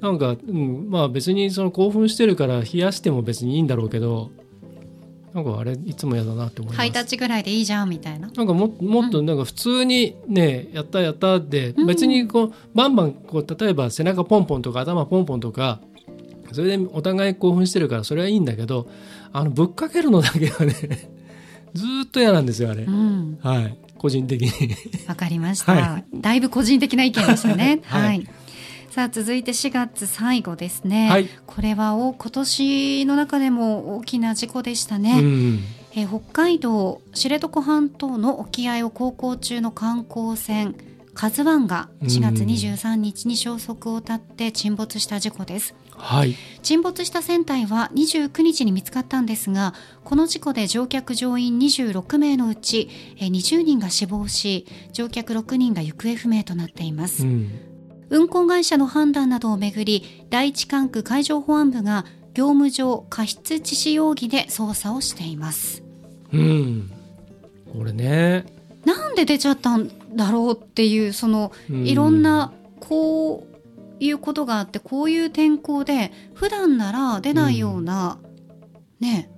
[0.00, 4.30] なんか、うん、まあ別にその興奮してるから冷やしても別にいいんだろうけど
[5.34, 6.76] なんかあれいつも嫌だなって思います。
[6.76, 8.28] ハイタッチぐらいでいいじゃんみたいな。
[8.28, 15.80] なんかももっとなんか普通にね、やったやったでうん別にこうバンバンこう例えば背中ポンポンとか頭ポンポンとか
[16.52, 18.88] それでお互い興奮してるからそれはいいんだけど
[19.32, 20.72] あのぶっかけるのだけはね
[21.74, 22.90] ずーっと嫌なんですよあれう。
[22.90, 24.50] ん、はい個人的に。
[25.08, 27.80] わかりました、はだいぶ個人的な意見でしたね。
[27.86, 28.26] は、はいい
[28.98, 31.08] さあ続いて4月最後ですね。
[31.08, 35.20] はいこれはお今年の中でも大きな事故でしたうね。
[35.20, 35.60] ん
[35.92, 40.74] えー北海道知床半島の沖合を航行中の観光船
[41.14, 45.76] カズワンが4月23日に消息を絶って沈没した事故です。
[45.96, 46.34] はい
[46.64, 57.67] 沈没した船体は29日に見つかったんですがこの事故で乗客乗員26名のうちえー20人が死亡し乗客6人が行方不明となっています、うん
[58.10, 65.82] 運航会社の判断などをめぐり第一管区海上保安部が業務上過失致死容疑で捜査をしています。
[66.32, 66.90] うん。
[67.72, 68.46] これね、
[68.84, 71.86] なんで出ちゃったんだろうっていうそのうん。
[71.86, 73.58] いろんなこう
[74.00, 78.18] いうことがあってこういう天候で普段なら出ないような、
[79.00, 79.30] ね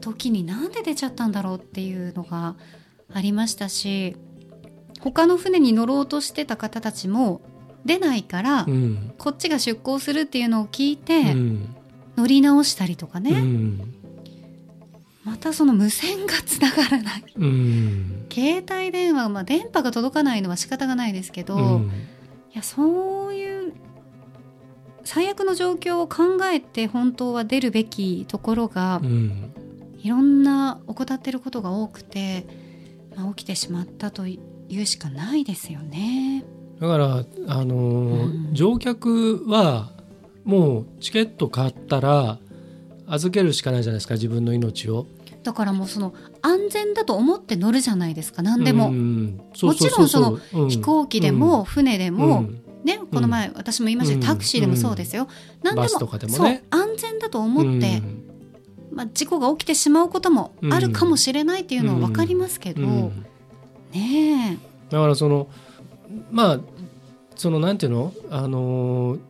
[0.00, 2.56] 時になんで出ちゃったんだろうっていうのが
[3.12, 4.16] ありましたし
[5.00, 7.42] 他の船に乗ろうとしてた方たちも
[7.84, 9.12] 出ないから、うん。
[9.18, 11.76] こっちが出港するっていうのを聞いて、うん。
[12.16, 13.94] 乗り直したりとかね、うん。
[15.24, 17.24] またその無線がつながらない。
[17.36, 18.26] うん。
[18.32, 21.90] 携帯電話、まあ、電波が届かないのは仕方がないですけど、うん。
[22.52, 23.72] いやそういう
[25.04, 29.52] 最悪の状況を考えて本当は出るべきところが、うん。
[29.98, 32.46] いろんな怠ってることが多くて、
[33.16, 34.40] まあ、起きてしまったとい
[34.70, 36.44] うしかないですよね。
[36.80, 39.92] だから、あのーうん乗客は
[40.44, 42.38] もうチケット買ったら
[43.06, 45.06] 預けるしかないじゃないですか自分の命を。
[45.42, 50.68] だからもうその安全だと思って乗るじゃないですか何でも、うんもちろんそのうん。
[50.68, 52.62] 飛行機でも船でも、うん。
[52.84, 55.28] ね、この前私も言いましたタクシーでもそうですよ、
[55.62, 58.24] 何でもでもそうね安全だと思って、うん。
[58.92, 63.26] まあ、事故が起きてしまうこともあるかもしれないっていうのは分かりますけど、うん。
[63.92, 65.48] ねだからその
[66.30, 66.60] まあ
[67.40, 68.12] そのなんていうの？
[68.30, 69.20] あのー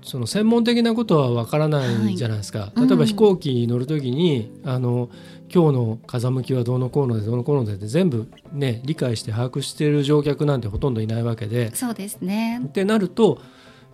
[0.00, 2.72] その専門的なことはわからないじゃないですか、はい。
[2.76, 2.88] うん。
[2.88, 5.10] 例えば飛行機に乗るときに、あの
[5.52, 11.70] 今日の風向きはどうのこうのでどうのこうのでって全部ね理解して把握している乗客なんてほとんどいないわけで。
[11.72, 12.60] えそうですね。
[12.64, 13.40] ってなると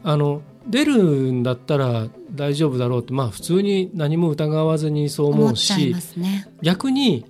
[0.03, 6.47] あの出るんだったら大丈夫だろうってまあ普通に何も疑わずにそう思うしね。
[6.61, 7.25] 逆に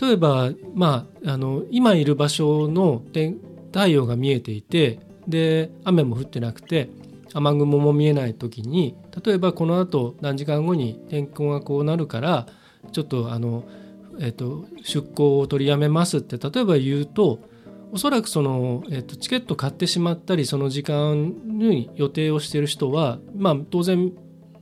[0.00, 6.90] 例えば、まあ、あの今いる場所の天太陽が見えていてで雨も降ってなくて
[7.32, 12.46] 雨雲も見えない時に例えばこのあと何時間後に天候がこうなるから
[12.92, 13.64] ちょっとあの、
[14.20, 17.40] えっと出航を取りやめますって例えば言うと
[17.92, 24.12] おそらくその、えっとチケット買ってしまったりその時間に予定をしている人は、まあ、当然、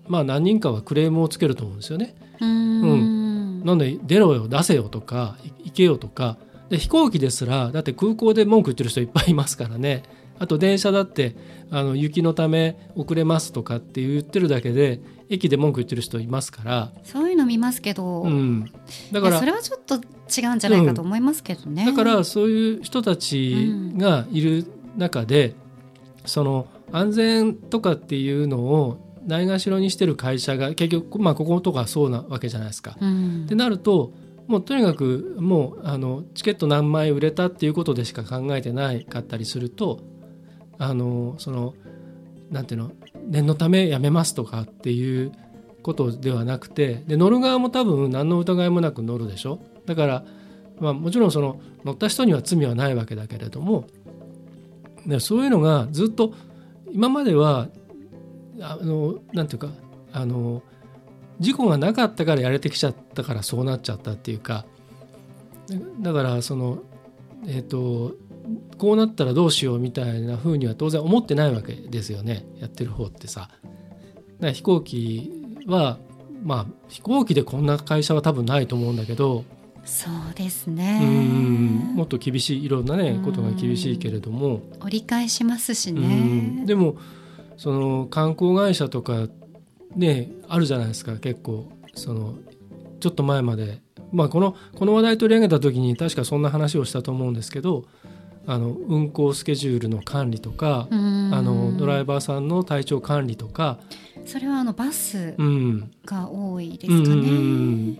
[0.06, 2.14] まあ、何人かはクレームをつけると思うんですよね。
[2.40, 3.64] うーん。
[3.64, 6.38] なんで出ろよ出せよとかい行けよとか。
[6.68, 10.04] で飛行機ですらだって空港で文句言ってる人いっぱいいますからね
[10.38, 11.36] あと電車だって
[11.70, 18.70] あの雪のため遅れますとかって言ってるだけで駅で文句言ってる人いますから、そういうの見ますけど、うん、
[19.12, 21.86] だからそれはちょっと違うんじゃないかと思いますけどね。
[21.86, 24.66] だからそういう人たちがいる
[24.96, 25.54] 中で、
[26.26, 32.96] その安全とかっていうのをないがしろにしてる会社が結局、まあ、こことかそうなわけじゃないですか。
[33.00, 34.12] うんってなると
[34.46, 40.00] もうとにかくもうあのチケット何枚売れたっていうことでしか考えてないかったりすると
[40.78, 41.74] あのその
[42.50, 42.92] なんていうの
[43.28, 45.32] 念のためやめますとかっていう
[45.82, 49.60] ことではなくてで乗る側も多分何の疑いもなく乗るでしょ。
[49.86, 50.24] だから、
[50.78, 53.86] まあ、もちろんその乗った人には罪はないわけだけれども
[55.06, 56.34] でそういうのがずっと
[56.92, 57.68] 今までは
[58.60, 59.68] あのなんていうか
[60.12, 60.62] あの
[61.40, 64.64] 事故がなかったからやれてきちゃったからそうなっちゃったっていうか
[66.00, 66.78] だからその
[67.48, 68.14] えっ、と
[68.78, 73.48] こうなったらどうしようみたいな風には当然思ってないわけですよねやってる方ってさ。
[74.40, 75.30] 飛行機
[75.66, 75.98] は
[76.42, 79.44] まあ飛行機でこんな会社は多分ないと思うんだけど
[79.84, 80.98] そうですうね。
[81.00, 84.62] んもっと厳しいいろんなねことが厳しいけれども。
[84.80, 86.66] 折り返しますしうねん。
[86.66, 86.96] でも
[87.56, 89.28] その観光会社とか
[89.94, 92.34] ねあるじゃないですか結構その
[93.00, 93.80] ちょっと前まで、
[94.12, 97.84] まあ、このこの話題取り上げた時に確かそんな話をしたと思うんですけど
[98.46, 100.94] あの運行スケジュールの管理とかあ
[101.42, 103.78] のドライバーさんの体調管理とか。
[104.24, 105.34] それはあのバス
[106.04, 107.02] が多いですかね。
[107.02, 107.96] うんうん、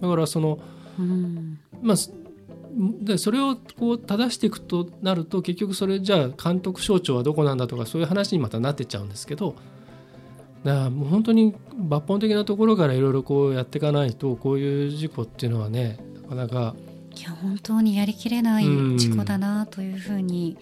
[0.00, 0.58] だからその、
[0.98, 1.96] うん、まあ
[3.02, 9.56] でそれをこう正していくとなると結局それじゃあ監督省庁はどこなんだとかそういう話にまたなってっちゃうんですけど
[10.64, 16.76] だからもう本当に抜本的なところからいろいろこうやっていかないとこういう事故っていうのはねなかなか
[17.16, 18.64] いや本当にやりきれない
[18.96, 20.56] 事故だなというふうに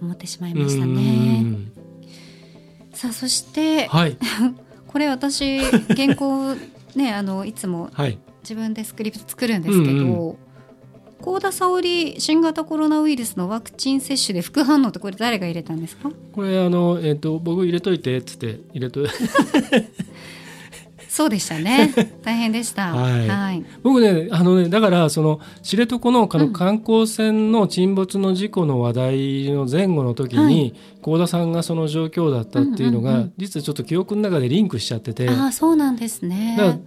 [0.00, 1.44] 思ってしまいましたね。
[2.92, 4.16] さあそして、はい、
[4.86, 6.54] これ私原稿
[6.94, 7.90] ねあのいつも
[8.42, 10.36] 自分でスクリプト作るんですけど、うんうん。
[11.20, 16.10] 幸田沙織新型コロナウイルスのワクチン接種で副反応ってこれ誰が入れたんですか？
[16.32, 19.00] これあの、えーと、僕入れといてっつって入れと
[21.14, 21.94] そうでしたね。
[22.24, 22.92] 大変でした。
[22.92, 23.28] はい。
[23.28, 35.28] はい、僕ね、あのね、だからその知床のの観光船の沈没の事故の話題の前後の時に、幸、田さんがその状況だったっていうのが、うんうんうん、実はちょっと記憶の中でリンクしちゃってて。
[35.28, 36.80] あ、そうなんですね。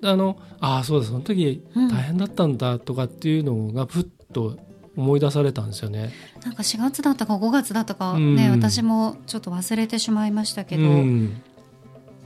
[0.00, 4.56] だあの、あ、そうだ、その時大変だったんだとかっていうのがふっと
[4.96, 6.14] 思い出されたんですよね。
[6.42, 10.82] なんか4月だったか5月だったかね、うん、私もちょっと忘れてしまいましたけど。
[10.84, 11.42] うん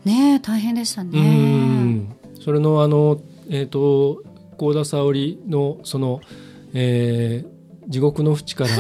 [0.04, 2.06] ね大変でしたね。
[2.42, 4.22] それのあのえっ、ー、と
[4.56, 6.20] 幸田沙織のその、
[6.74, 8.70] えー、地獄の淵から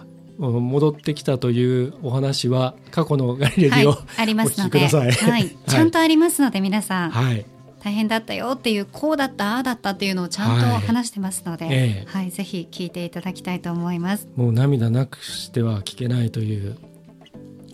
[0.38, 7.44] 戻ってきたというお話は過去のガリレディを、はい、ありますので、はい、ちゃんとありますので皆さん、はい、
[7.82, 12.04] 大変だったよっていうこうだったああだったっていうのをちゃんと話してますので、はいえ。
[12.06, 14.28] ー、はい、ぜひ聞いていただきたいと思います。
[14.36, 16.76] もう涙なくしては聞けないという。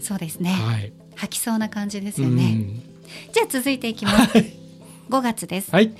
[0.00, 0.50] そうですね。
[0.50, 2.66] はい、吐きそうな感じですよね。
[3.32, 4.38] じゃあ続いていきます。
[5.08, 5.70] 5月です。
[5.70, 5.92] はい。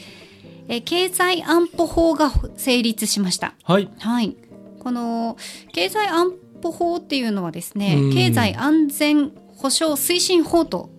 [0.68, 3.55] え経済安保法が成立しました。
[3.64, 3.88] はい。
[3.98, 4.37] はい。
[4.81, 5.37] この
[5.72, 10.90] 経済安保法っていうのはですね、経済安全保障推進法と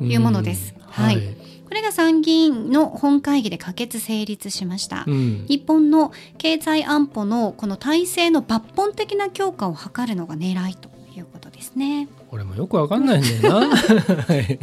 [0.00, 0.74] いうものです。
[0.88, 12.08] はい、はいこれが参議院の本会議で可決成立しました、うん、日本の経済安保のこの体制の抜本的な強化を図るのが狙いということですね。
[12.30, 13.76] これもよくわかんないんだよな。
[13.76, 14.58] は い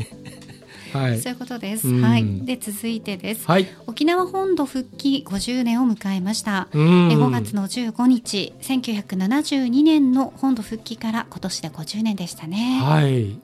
[0.94, 1.88] はい、そういうことです。
[1.88, 2.46] はい。
[2.46, 3.68] で続いてです、はい。
[3.88, 6.68] 沖縄本土復帰50年を迎えました。
[6.72, 12.80] え5月の15日、1972年の本土復帰から今年で50年でしたね。
[12.84, 13.40] はい。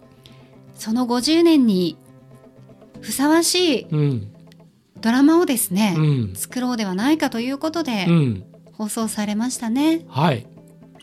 [0.75, 1.97] その50年に
[3.01, 3.87] ふさわしい
[5.01, 8.07] ドラマをですね、うん、作ろうではないかということで、
[8.73, 10.05] 放送されましたね。
[10.07, 10.45] はい。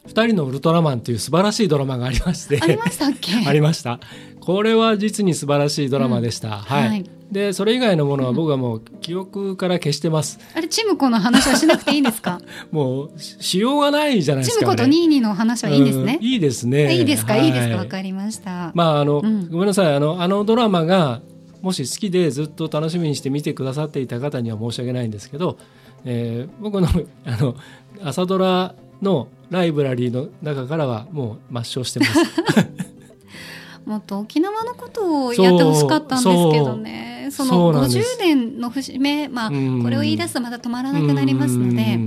[0.06, 2.60] 二人のウルトラマンという素晴らしいドラマがありまして。
[2.62, 3.32] ありましたっけ？
[3.46, 4.00] ありました。
[4.40, 12.40] これは実に素晴らしいドラマでした、うん、はい、はい、でそれ以外のものは僕はもう記憶から消してます、あれチムコの話はしなくていいんですか？
[12.70, 16.96] もうしようがないじゃないですか、チムコとニーニーの話はいいんですね、うん、いいですね。
[16.96, 17.76] いいですか、はい、いいですか？
[17.78, 18.70] わかりました。
[18.74, 19.92] まああの、うん、ごめんなさい。
[19.92, 21.22] あのあのドラマが
[21.60, 25.58] もし好きでずっと楽しみにして見てくださっていた方には申し訳ないんですけど、
[26.04, 26.86] えー、僕の
[27.24, 27.56] あの
[28.04, 32.12] 朝ドラのライブラリーの中からはもう抹消してます。
[33.84, 37.28] もっと沖縄のことをやってほしかったんですけどね。
[37.30, 39.54] その50年の節目、まあ、こ
[39.90, 41.98] れを言い出すとまた止まらなくなりますので。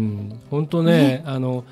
[0.50, 1.64] 本当ね、ね、あの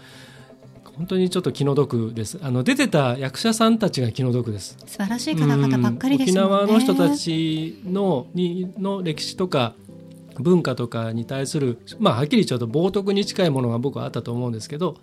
[0.97, 2.39] 本当にちょっと気の毒です。
[2.41, 4.77] あの出てた役者さんたちが気の毒です。
[4.85, 9.75] 素晴らしい方々ばっかりです、ね、沖縄の人たちのにの歴史とか
[10.39, 14.95] 文化とかに対する、まあ、はっきりちょっと冒涜に近いものが僕はあったと思うんですけど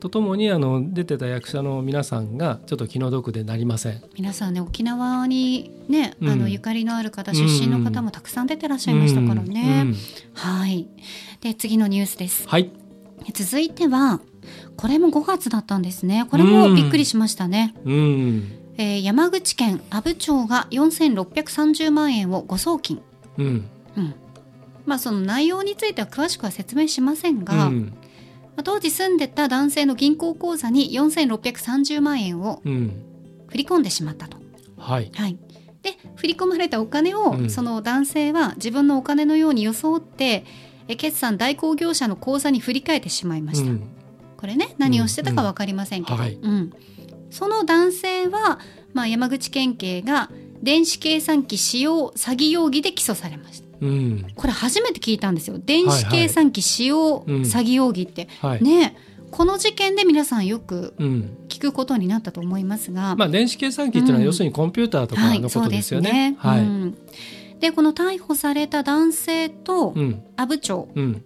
[0.00, 4.02] とともにあの出てた役者の皆さんがちょっと気の毒でなりません。
[4.14, 9.96] 皆さんね沖縄にね、うん、あのゆかりのある方出身の方もたくさん出てらっしゃいましたからね、うんうん、
[10.34, 10.88] はい。
[11.40, 12.48] で次のニュースです。
[12.48, 12.70] はい。
[13.34, 14.20] 続いては
[14.76, 16.26] これも5月だったんですね。
[16.30, 17.74] これもびっくりしましたね。
[17.84, 23.02] うん、えー、山口県阿武町が4630万円を誤送金。
[23.36, 24.14] うん、うん。
[24.86, 28.07] まあ、その内容については詳しくは説明しませんが、うん、まあ、
[28.62, 34.38] 当時住んでた男性の銀行口座に4630万円を振り込んでしまったと。
[34.76, 35.38] はい、はい、
[35.82, 40.44] で振り込まれたお金を、うん、その男性は自分のお金のように装って
[40.88, 43.70] え決算代行業者の口座に振り替えてしまいました。
[43.70, 43.82] うん、
[44.36, 46.20] これね何をしてたか分かりませんけど、うん。
[46.20, 46.38] はい、
[47.30, 48.58] その男性は、
[48.94, 50.30] まあ、山口県警が
[50.62, 53.67] 電子計算機使用詐欺容疑で起訴されました。
[53.80, 55.58] うん、これ初めて聞いたんですよ。
[55.58, 58.50] 電子計算機使用詐欺容疑って、はい。
[58.52, 58.96] はい、ね。
[59.30, 60.94] この事件で皆さんよく
[61.48, 66.36] 聞くことになったと思いますが、まあ、電子計算機っていうのは要するにコンピューターとかのことですよね。
[66.38, 70.22] はい、でこの逮捕された男性とうん。
[70.36, 71.24] 阿武町うん。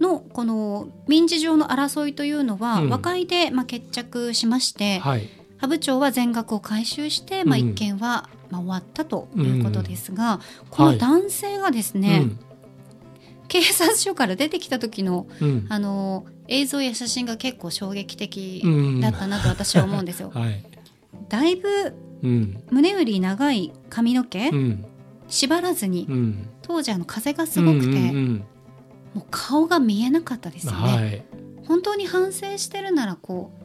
[0.00, 2.88] のこの民事上の争いというのはうん。
[2.90, 5.28] 和解でまあ決着しまして、はい
[5.62, 10.40] 阿武町は全額を回収して、まあ、うん一件はまあ終わったということですが、
[10.70, 12.26] この男性がですね、
[13.46, 15.48] 警察署から出てきた時のうん。
[15.48, 20.32] うんあの映像や写真が結構衝撃的うんだったなと私は思うんですよ。
[20.34, 20.64] はい。
[21.28, 22.62] だいぶうん。
[22.70, 24.84] 胸より長い髪の毛、うん。
[25.28, 26.48] 縛らずにうん。
[26.62, 28.42] 当時あの風がすごくて、も
[29.16, 30.94] う顔が見えなかったですうんよね。
[30.94, 31.24] はい。
[31.68, 33.61] 本当に反省してるならこう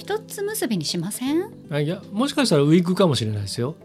[0.00, 1.52] 一つ結びにしません？
[1.70, 3.76] あいやもしかしたらウィッグかもしれないですよ。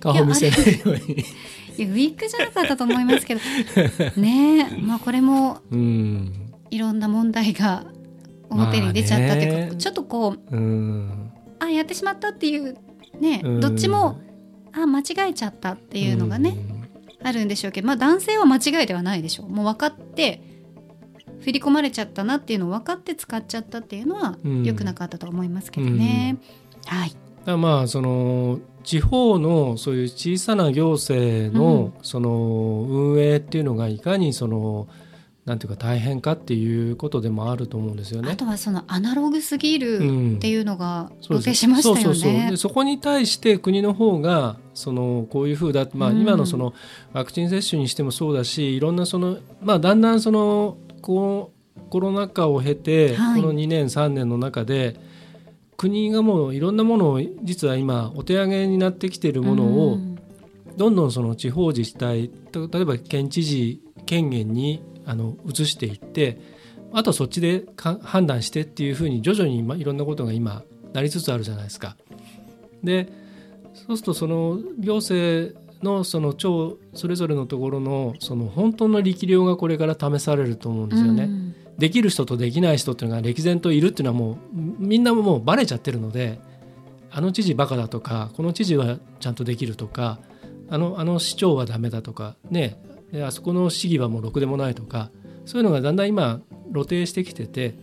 [0.00, 3.40] 顔を見せないようにいやウィッグじゃなかったと思いますけど。
[4.20, 6.32] ねえまあこれもうん。
[6.70, 7.84] いろんな問題が
[8.48, 9.76] 表に出ちゃったっていうか、まあね。
[9.76, 11.30] ちょっとこううん。
[11.58, 12.76] あやってしまったっていう
[13.20, 13.60] ねうん。
[13.60, 14.18] どっちも
[14.72, 16.56] あ間違えちゃったっていうのがね、
[17.22, 19.48] あるんでしょうけど、まあ、男性は間違いではないでしょう。
[19.48, 20.40] もう分かって
[21.40, 24.64] 振り込まれちゃったなっていうのを分かって使っちゃったっていうのはうん。
[24.64, 26.36] 良くなかったと思いますけどね。
[26.86, 27.12] はい、
[27.44, 32.30] だまあその地方のそういう小さな行政のその
[32.88, 34.88] 運営っていうのがいかにその
[35.46, 38.30] なんていうか大変かっていうことでもあると思うんですよね。
[38.30, 40.34] あとはそのアナログすぎるうん。
[40.36, 42.52] っていうのが露呈しましたよね。
[42.56, 46.20] そこに対して国の方がそのこういうふうだ、まあ、うん。
[46.20, 46.74] 今のその
[47.12, 51.52] ワクチン接種にしてもそうだしいろんなその、まあ、だんだんそのコ
[51.92, 54.96] ロナ禍を経て、はいこの2年3年の中で
[55.76, 60.10] 国がもういろんなものを実は今お手上げになってきているものを、うん
[60.76, 66.40] どんどんその地方自治体と例えば県知事権限にあの移していって
[66.92, 70.62] あとはそっちでか判断してっていうふうに徐々にまあいろんなことが今
[70.94, 71.96] なりつつあるじゃないですか。
[72.82, 73.12] で
[73.74, 81.24] そうするとその行政のその庁それぞれのところのその本当の力量がこれから試されると思うんですよね。
[81.24, 81.54] うん。
[81.78, 86.38] できる人とできない人っていうのが歴然といるっていうのはもうみんなもうバレちゃってるので
[87.10, 90.20] あの知事バカだとかこの知事はちゃんとできるとか
[90.68, 92.76] あのあの市長はダメだとかね
[93.10, 95.10] であそこの市議はもうろくでもないとか
[95.46, 96.40] そういうのがだんだん今
[96.72, 97.74] 露呈してきてて、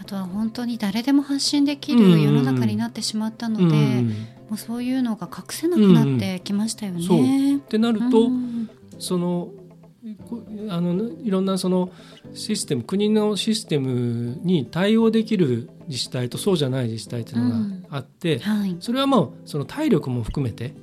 [0.00, 4.14] あとは本当に誰でも発信できる世の中になってしまったので、うん
[4.48, 7.02] もうそういうのが隠せなくなってきましたよね。
[7.02, 7.56] そう。
[7.56, 8.70] ってなると、うん。
[8.98, 9.50] その
[10.28, 11.90] こあのいろんなその
[12.32, 20.74] システム国のシステムに対応できる自治体とそうじゃない自治体っていうのがあって、はい、それはもうその体力も含めて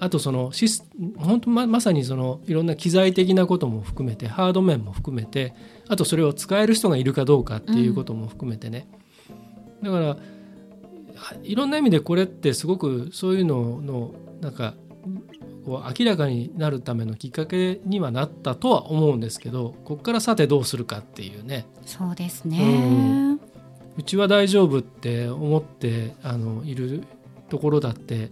[0.00, 0.84] あとそのシス
[1.16, 5.54] 本当ままさにそのいろんな機材的なことも含めてハード面も含めて
[5.88, 8.88] あとそれを使える人がいるかどうかっていうことも含めてね、
[9.82, 10.16] だからは
[11.42, 14.74] いろんな意味でこれってすごくそういうののなんか
[15.64, 21.66] こう明らかになるためのきっかけにはなったとは思うんですけどここからさてどうするかっていうね。
[21.86, 23.38] そうですね。
[23.96, 27.04] うちは大丈夫って思ってあのいる
[27.48, 28.30] ところだって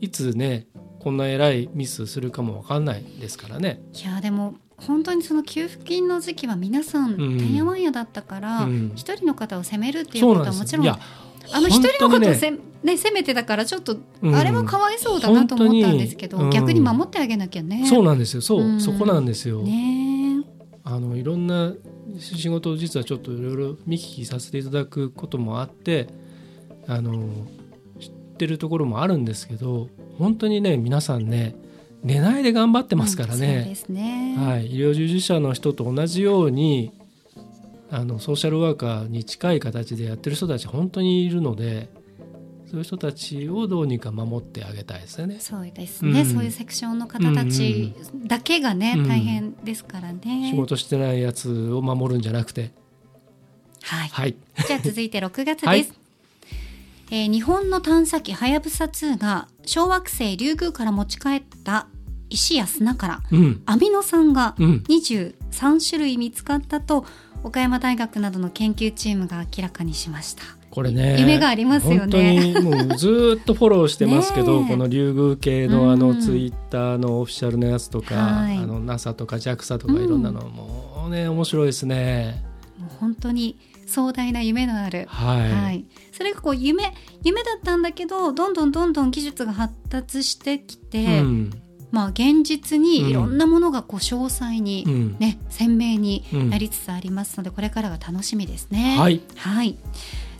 [0.00, 0.66] いつね
[0.98, 3.80] こんな偉いミスするかもわかんないですからね。
[3.94, 7.38] いやでも本当にその給付金の時期は皆さんうん。
[7.38, 8.92] てんやわんやだったからうん。
[8.94, 10.98] 一、人の方を責めるっていうことはもちろん
[11.52, 12.26] あの一人の本当にね。
[12.26, 14.34] 方をせ、ね責めてたからちょっと、うん。
[14.34, 16.60] あれはかわいそうだなと思ったんですけど、本当に。
[16.60, 17.86] 逆に守ってあげなきゃね。
[17.86, 18.42] そうなんですよ。
[18.42, 18.80] そう、うん。
[18.80, 19.62] そこなんですよ。
[19.62, 20.44] ね。
[20.88, 21.74] あのいろんな
[22.18, 26.06] 仕事を実はちょっといろいろ見聞きさせていただくこともあって
[26.86, 27.28] あの
[27.98, 31.56] 知ってるところもあるんですけど本当にね皆さんね
[32.04, 33.74] 寝ないで頑張ってますからね。
[34.38, 36.92] はい、医療従事者の人と同じように
[37.90, 41.88] あのソーシャルワーカーに近い形でやってる人たち本当にいるので
[42.66, 45.38] そういう人たちをどうにか守ってあげたいですよね。
[45.38, 46.26] そうですね、うん。
[46.26, 47.94] そういうセクションの方たち
[48.26, 49.08] だけがね、うん。
[49.08, 50.50] 大変ですからね。
[50.50, 52.72] 仕事してないやつを守るんじゃなくて、
[53.82, 54.08] はい。
[54.08, 55.66] はい、じゃあ続いて 6月です。
[55.66, 55.88] はい。
[57.12, 61.86] えー日本の探査機はやぶさ2が小惑星リュウグウから持ち帰った
[62.30, 67.06] 石や砂からうん、アミノ酸がうん、23種類見つかったと
[67.42, 70.42] 岡山大学などの研究チームが明らかにしました。
[70.70, 72.52] これね夢がありますよね。
[72.52, 78.58] 本当にもうずーっとフォローしてますけど、 この竜宮系のあうんのツイッターのオフィシャルのやつとか、はい。
[78.58, 82.44] あの NASA とか JAXA とかうんいろんなの、もうね面白いですね。
[82.78, 83.56] もう本当に
[83.86, 85.06] 壮大な夢のある。
[85.08, 86.92] はい、はい、それがこう夢
[87.24, 91.50] 夢だったんだけどどんどんどんどん技術が発達してきて、うん
[91.96, 95.16] まあ現実にいろんなものがこう詳細に、うん。
[95.18, 96.50] ね鮮明にうん。
[96.50, 98.96] なりつつありますので、これからが楽しみですね。
[98.98, 99.78] はい、はい、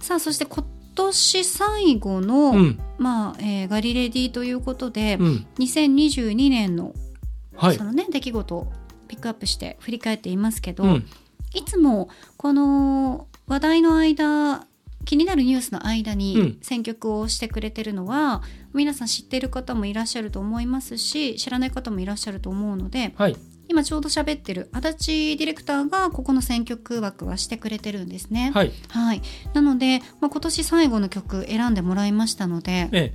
[0.00, 2.78] さあそして今年最後の、うん。
[2.98, 5.46] まあえーガリレディということで、うん。
[5.58, 6.92] 2022年の
[7.56, 7.76] はい。
[7.76, 8.70] そのね出来事を
[9.08, 11.06] ピックアップして振り返っていますけど、うん。
[11.54, 14.66] いつもこの話題の間
[15.06, 16.58] 気になるニュースの間うにん。
[16.60, 18.42] 選曲をしてくれてるのは、
[18.74, 23.36] 皆さん知っている方もいらっしゃると思いますし知らない方もいらっしゃると思うのではい。
[23.68, 25.06] 今ちょうど喋ってる足立
[25.38, 28.52] ディレクターがここの選曲枠はしてくれてるんですね。
[28.54, 28.72] はい。
[28.90, 29.22] はい、
[29.54, 33.14] なので、まあ、今年最後の曲選んでもらいましたのでえ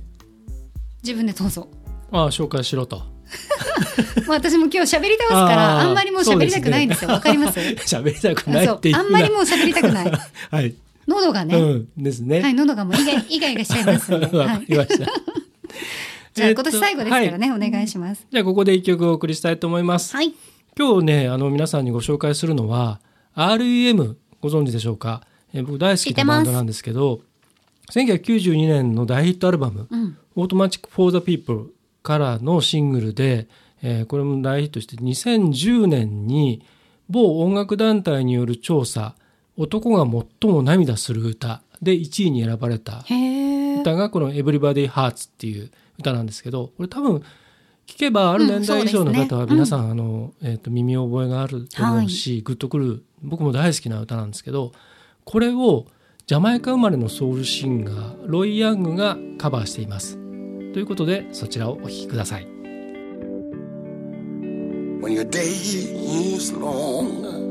[1.02, 1.68] 自分でどうぞ。
[2.10, 2.98] ああ紹介しろと。
[4.26, 7.10] まあ私も今日喋り倒すからあんまりもう喋りたくないんですよ。
[7.10, 7.58] わ、かります？
[7.86, 10.12] 喋りたくないあんまりもう喋りたくない。
[10.50, 10.74] はい、
[11.06, 14.26] 喉がね、うんですね、はい、喉がもうイガイ イガイガしちゃいますんで。
[14.38, 14.96] わはい、かりました、
[16.34, 18.26] じゃあえっと今年最後ですからね、お願いします。
[18.30, 20.32] じゃあここで一曲お送りしたいと思います、はい。
[20.78, 23.00] 今日ねあの皆さんにご紹介するのは
[23.34, 25.22] REM ご存知でしょうか、
[25.52, 27.20] えー僕大好きなバンドなんですけど
[27.90, 30.16] 1992年の大ヒットアルバムうん。
[30.34, 33.48] 「Automatic for the People」からのシングルで、
[33.82, 36.62] えーこれも大ヒットして2010年に
[37.10, 39.14] 某音楽団体による調査
[39.56, 40.04] 「男が
[40.40, 43.04] 最も涙する歌」で1位に選ばれた。
[43.80, 47.22] 歌がこの「Everybody Hearts」っていう歌なんですけどこれ多分
[47.86, 54.72] 聞けばある年代以上の方は皆さん、あのえー、と耳覚えがあると思うし、グッとくる僕も大好きな歌なんですけど
[55.24, 55.86] これを
[56.26, 60.16] ジャマイカ生まれのソウルシンガーロイ・ヤングがカバーしています。
[60.72, 62.46] ということでそちらをお聴きください。
[65.02, 67.41] when your day is long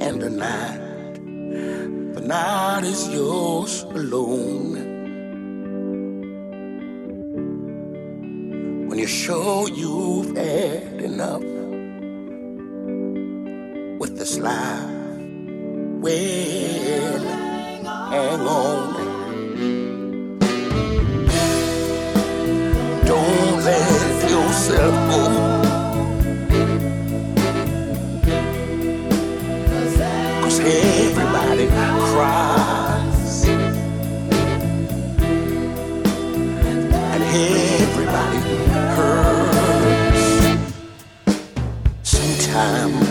[0.00, 1.14] and the night,
[2.14, 4.72] the night is yours alone.
[8.88, 11.42] When you're sure you've had enough
[14.00, 14.90] with this life,
[16.00, 17.20] well,
[18.10, 18.94] hang on.
[23.06, 25.53] Don't let yourself go.
[30.66, 33.44] Everybody cries.
[36.64, 38.56] And everybody
[38.96, 40.24] hurts.
[42.02, 43.08] Sometimes.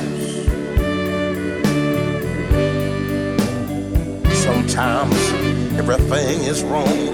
[4.33, 5.15] Sometimes
[5.77, 7.13] everything is wrong.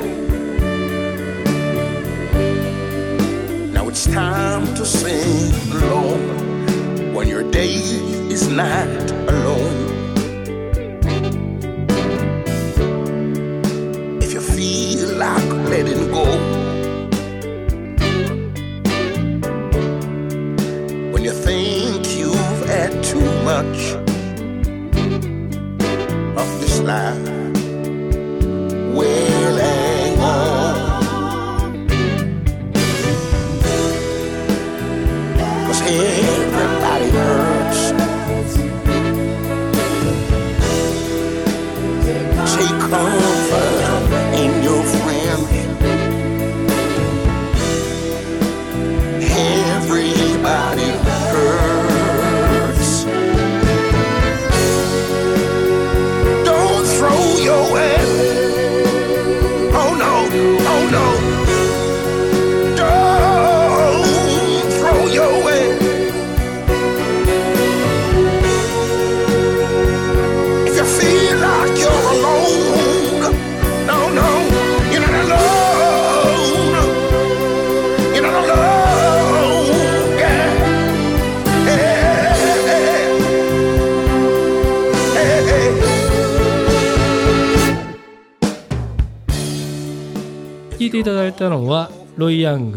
[3.74, 5.52] Now it's time to sing
[5.84, 7.74] along when your day
[8.32, 9.29] is not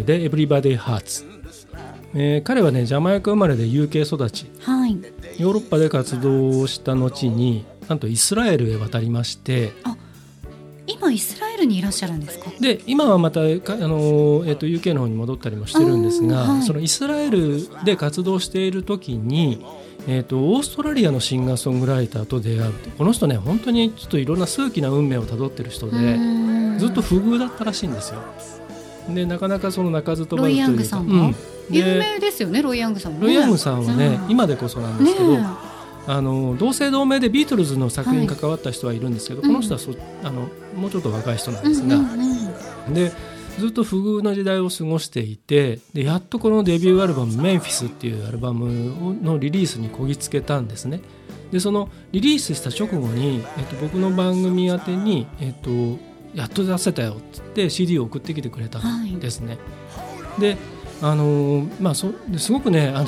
[0.03, 1.25] で「Everybody Hearts」
[2.15, 4.47] えー彼はねジャマイカ生まれで UK 育ち。
[4.61, 4.97] はい。
[5.39, 9.73] ヨーロッパで活動をした後になんとイスラエルへ渡りまして。
[10.87, 12.51] 今イスラエルにいらっしゃるんですか？
[12.61, 16.63] で今はまたかあの、えー、と UK の方に戻ったりもしてるんですが、はい。
[16.65, 19.65] そのイスラエルで活動している時に、
[20.07, 22.73] えー、とオーストラリアのシンガーソングライターと出会う。
[22.99, 26.19] この人ね本当にちょっといろんな数奇な運命をたどってる人で
[26.79, 28.21] ずっと不遇だったらしいんですよ。
[29.09, 30.69] でなかなかその鳴かず飛ばずというか。
[30.69, 31.37] ロイヤングさんがうん。
[31.71, 33.27] 有で名ですよね、ロイヤングさんも、ね。
[33.27, 34.31] ロイ・ヤングさんはね、うん。
[34.31, 35.47] 今でこそなんですけど、ね
[36.05, 39.49] あの同姓同名でビートルズの作品に関わった人はいるんですけど、はい。
[39.49, 39.93] この人はそ
[40.25, 42.21] あのもうちょっと若い人なんえですが、うんうん
[42.89, 42.95] うん。
[42.95, 43.13] で
[43.59, 51.01] ずっと不遇な時代を過ごしていてでやっとこのデビューアルバム「メンフィス」っていうアルバムのリリースにこぎつけたんですね。
[51.53, 55.71] でそのリリースした直後に、えっと、僕の番組宛てに、えっと
[56.35, 59.59] 「やっと出せたよ」っつって CD を送ってきてくれたんですね。
[60.39, 60.57] で
[61.01, 63.07] あのーまあそすごくねあの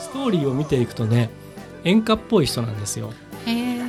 [0.00, 1.30] ストーリーを見ていくとね
[1.84, 3.12] 演歌っぽい人なんですよ。
[3.46, 3.80] へえ、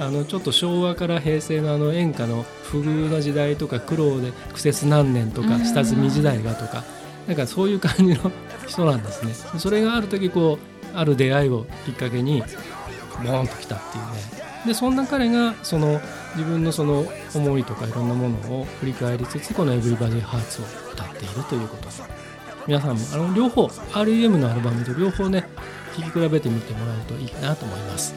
[0.00, 5.64] あのちょっと昭和から平成のあの演歌の不遇な時代とか苦労で苦節何年とかうん。
[5.64, 6.84] 下積み時代がとか
[7.28, 8.32] なんかそういう感じの
[8.66, 9.32] 人なんですね。
[9.58, 12.42] それがある時こうある出会いをきっかけに
[13.22, 14.44] ボーンときたっていうね。
[14.66, 16.00] でそんな彼がその
[16.36, 17.04] 自分のその
[17.34, 21.94] 思いとかいろんなものを振り返りつつこの「エブリバディ・ハーツ」を歌っているということで
[22.66, 25.46] 皆さんもあの両方 REM のアルバムと両方ね
[25.96, 28.14] 聴き比べてみてもらうといいかなと思います。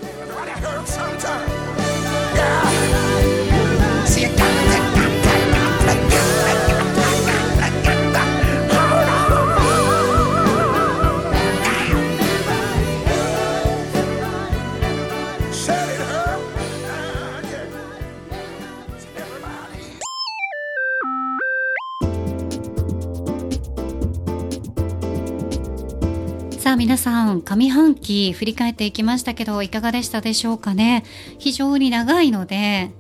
[27.41, 31.03] 上半期振り返っていきましたけどいかがでしたでしょうかね？
[31.39, 32.91] 非常に長いので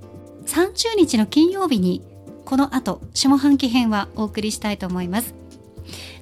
[0.45, 2.01] 30日の金曜日に
[2.45, 5.35] この後下半期編はお送りしたいと思います。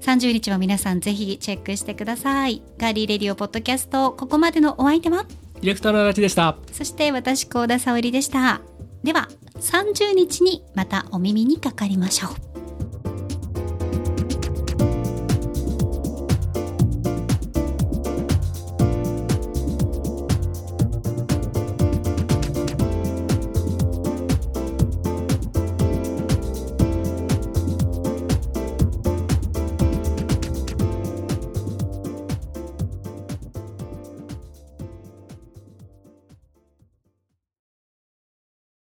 [0.01, 2.61] 30日は皆さんぜひチェックしてください。
[2.77, 5.25] ガーリーレディオポッドキャストここまでのお相手は？
[5.55, 6.57] ディレクターの足立でした。
[6.71, 8.61] そして私高田沙織でした。
[9.03, 12.54] では30日にまたお耳にかかりましょう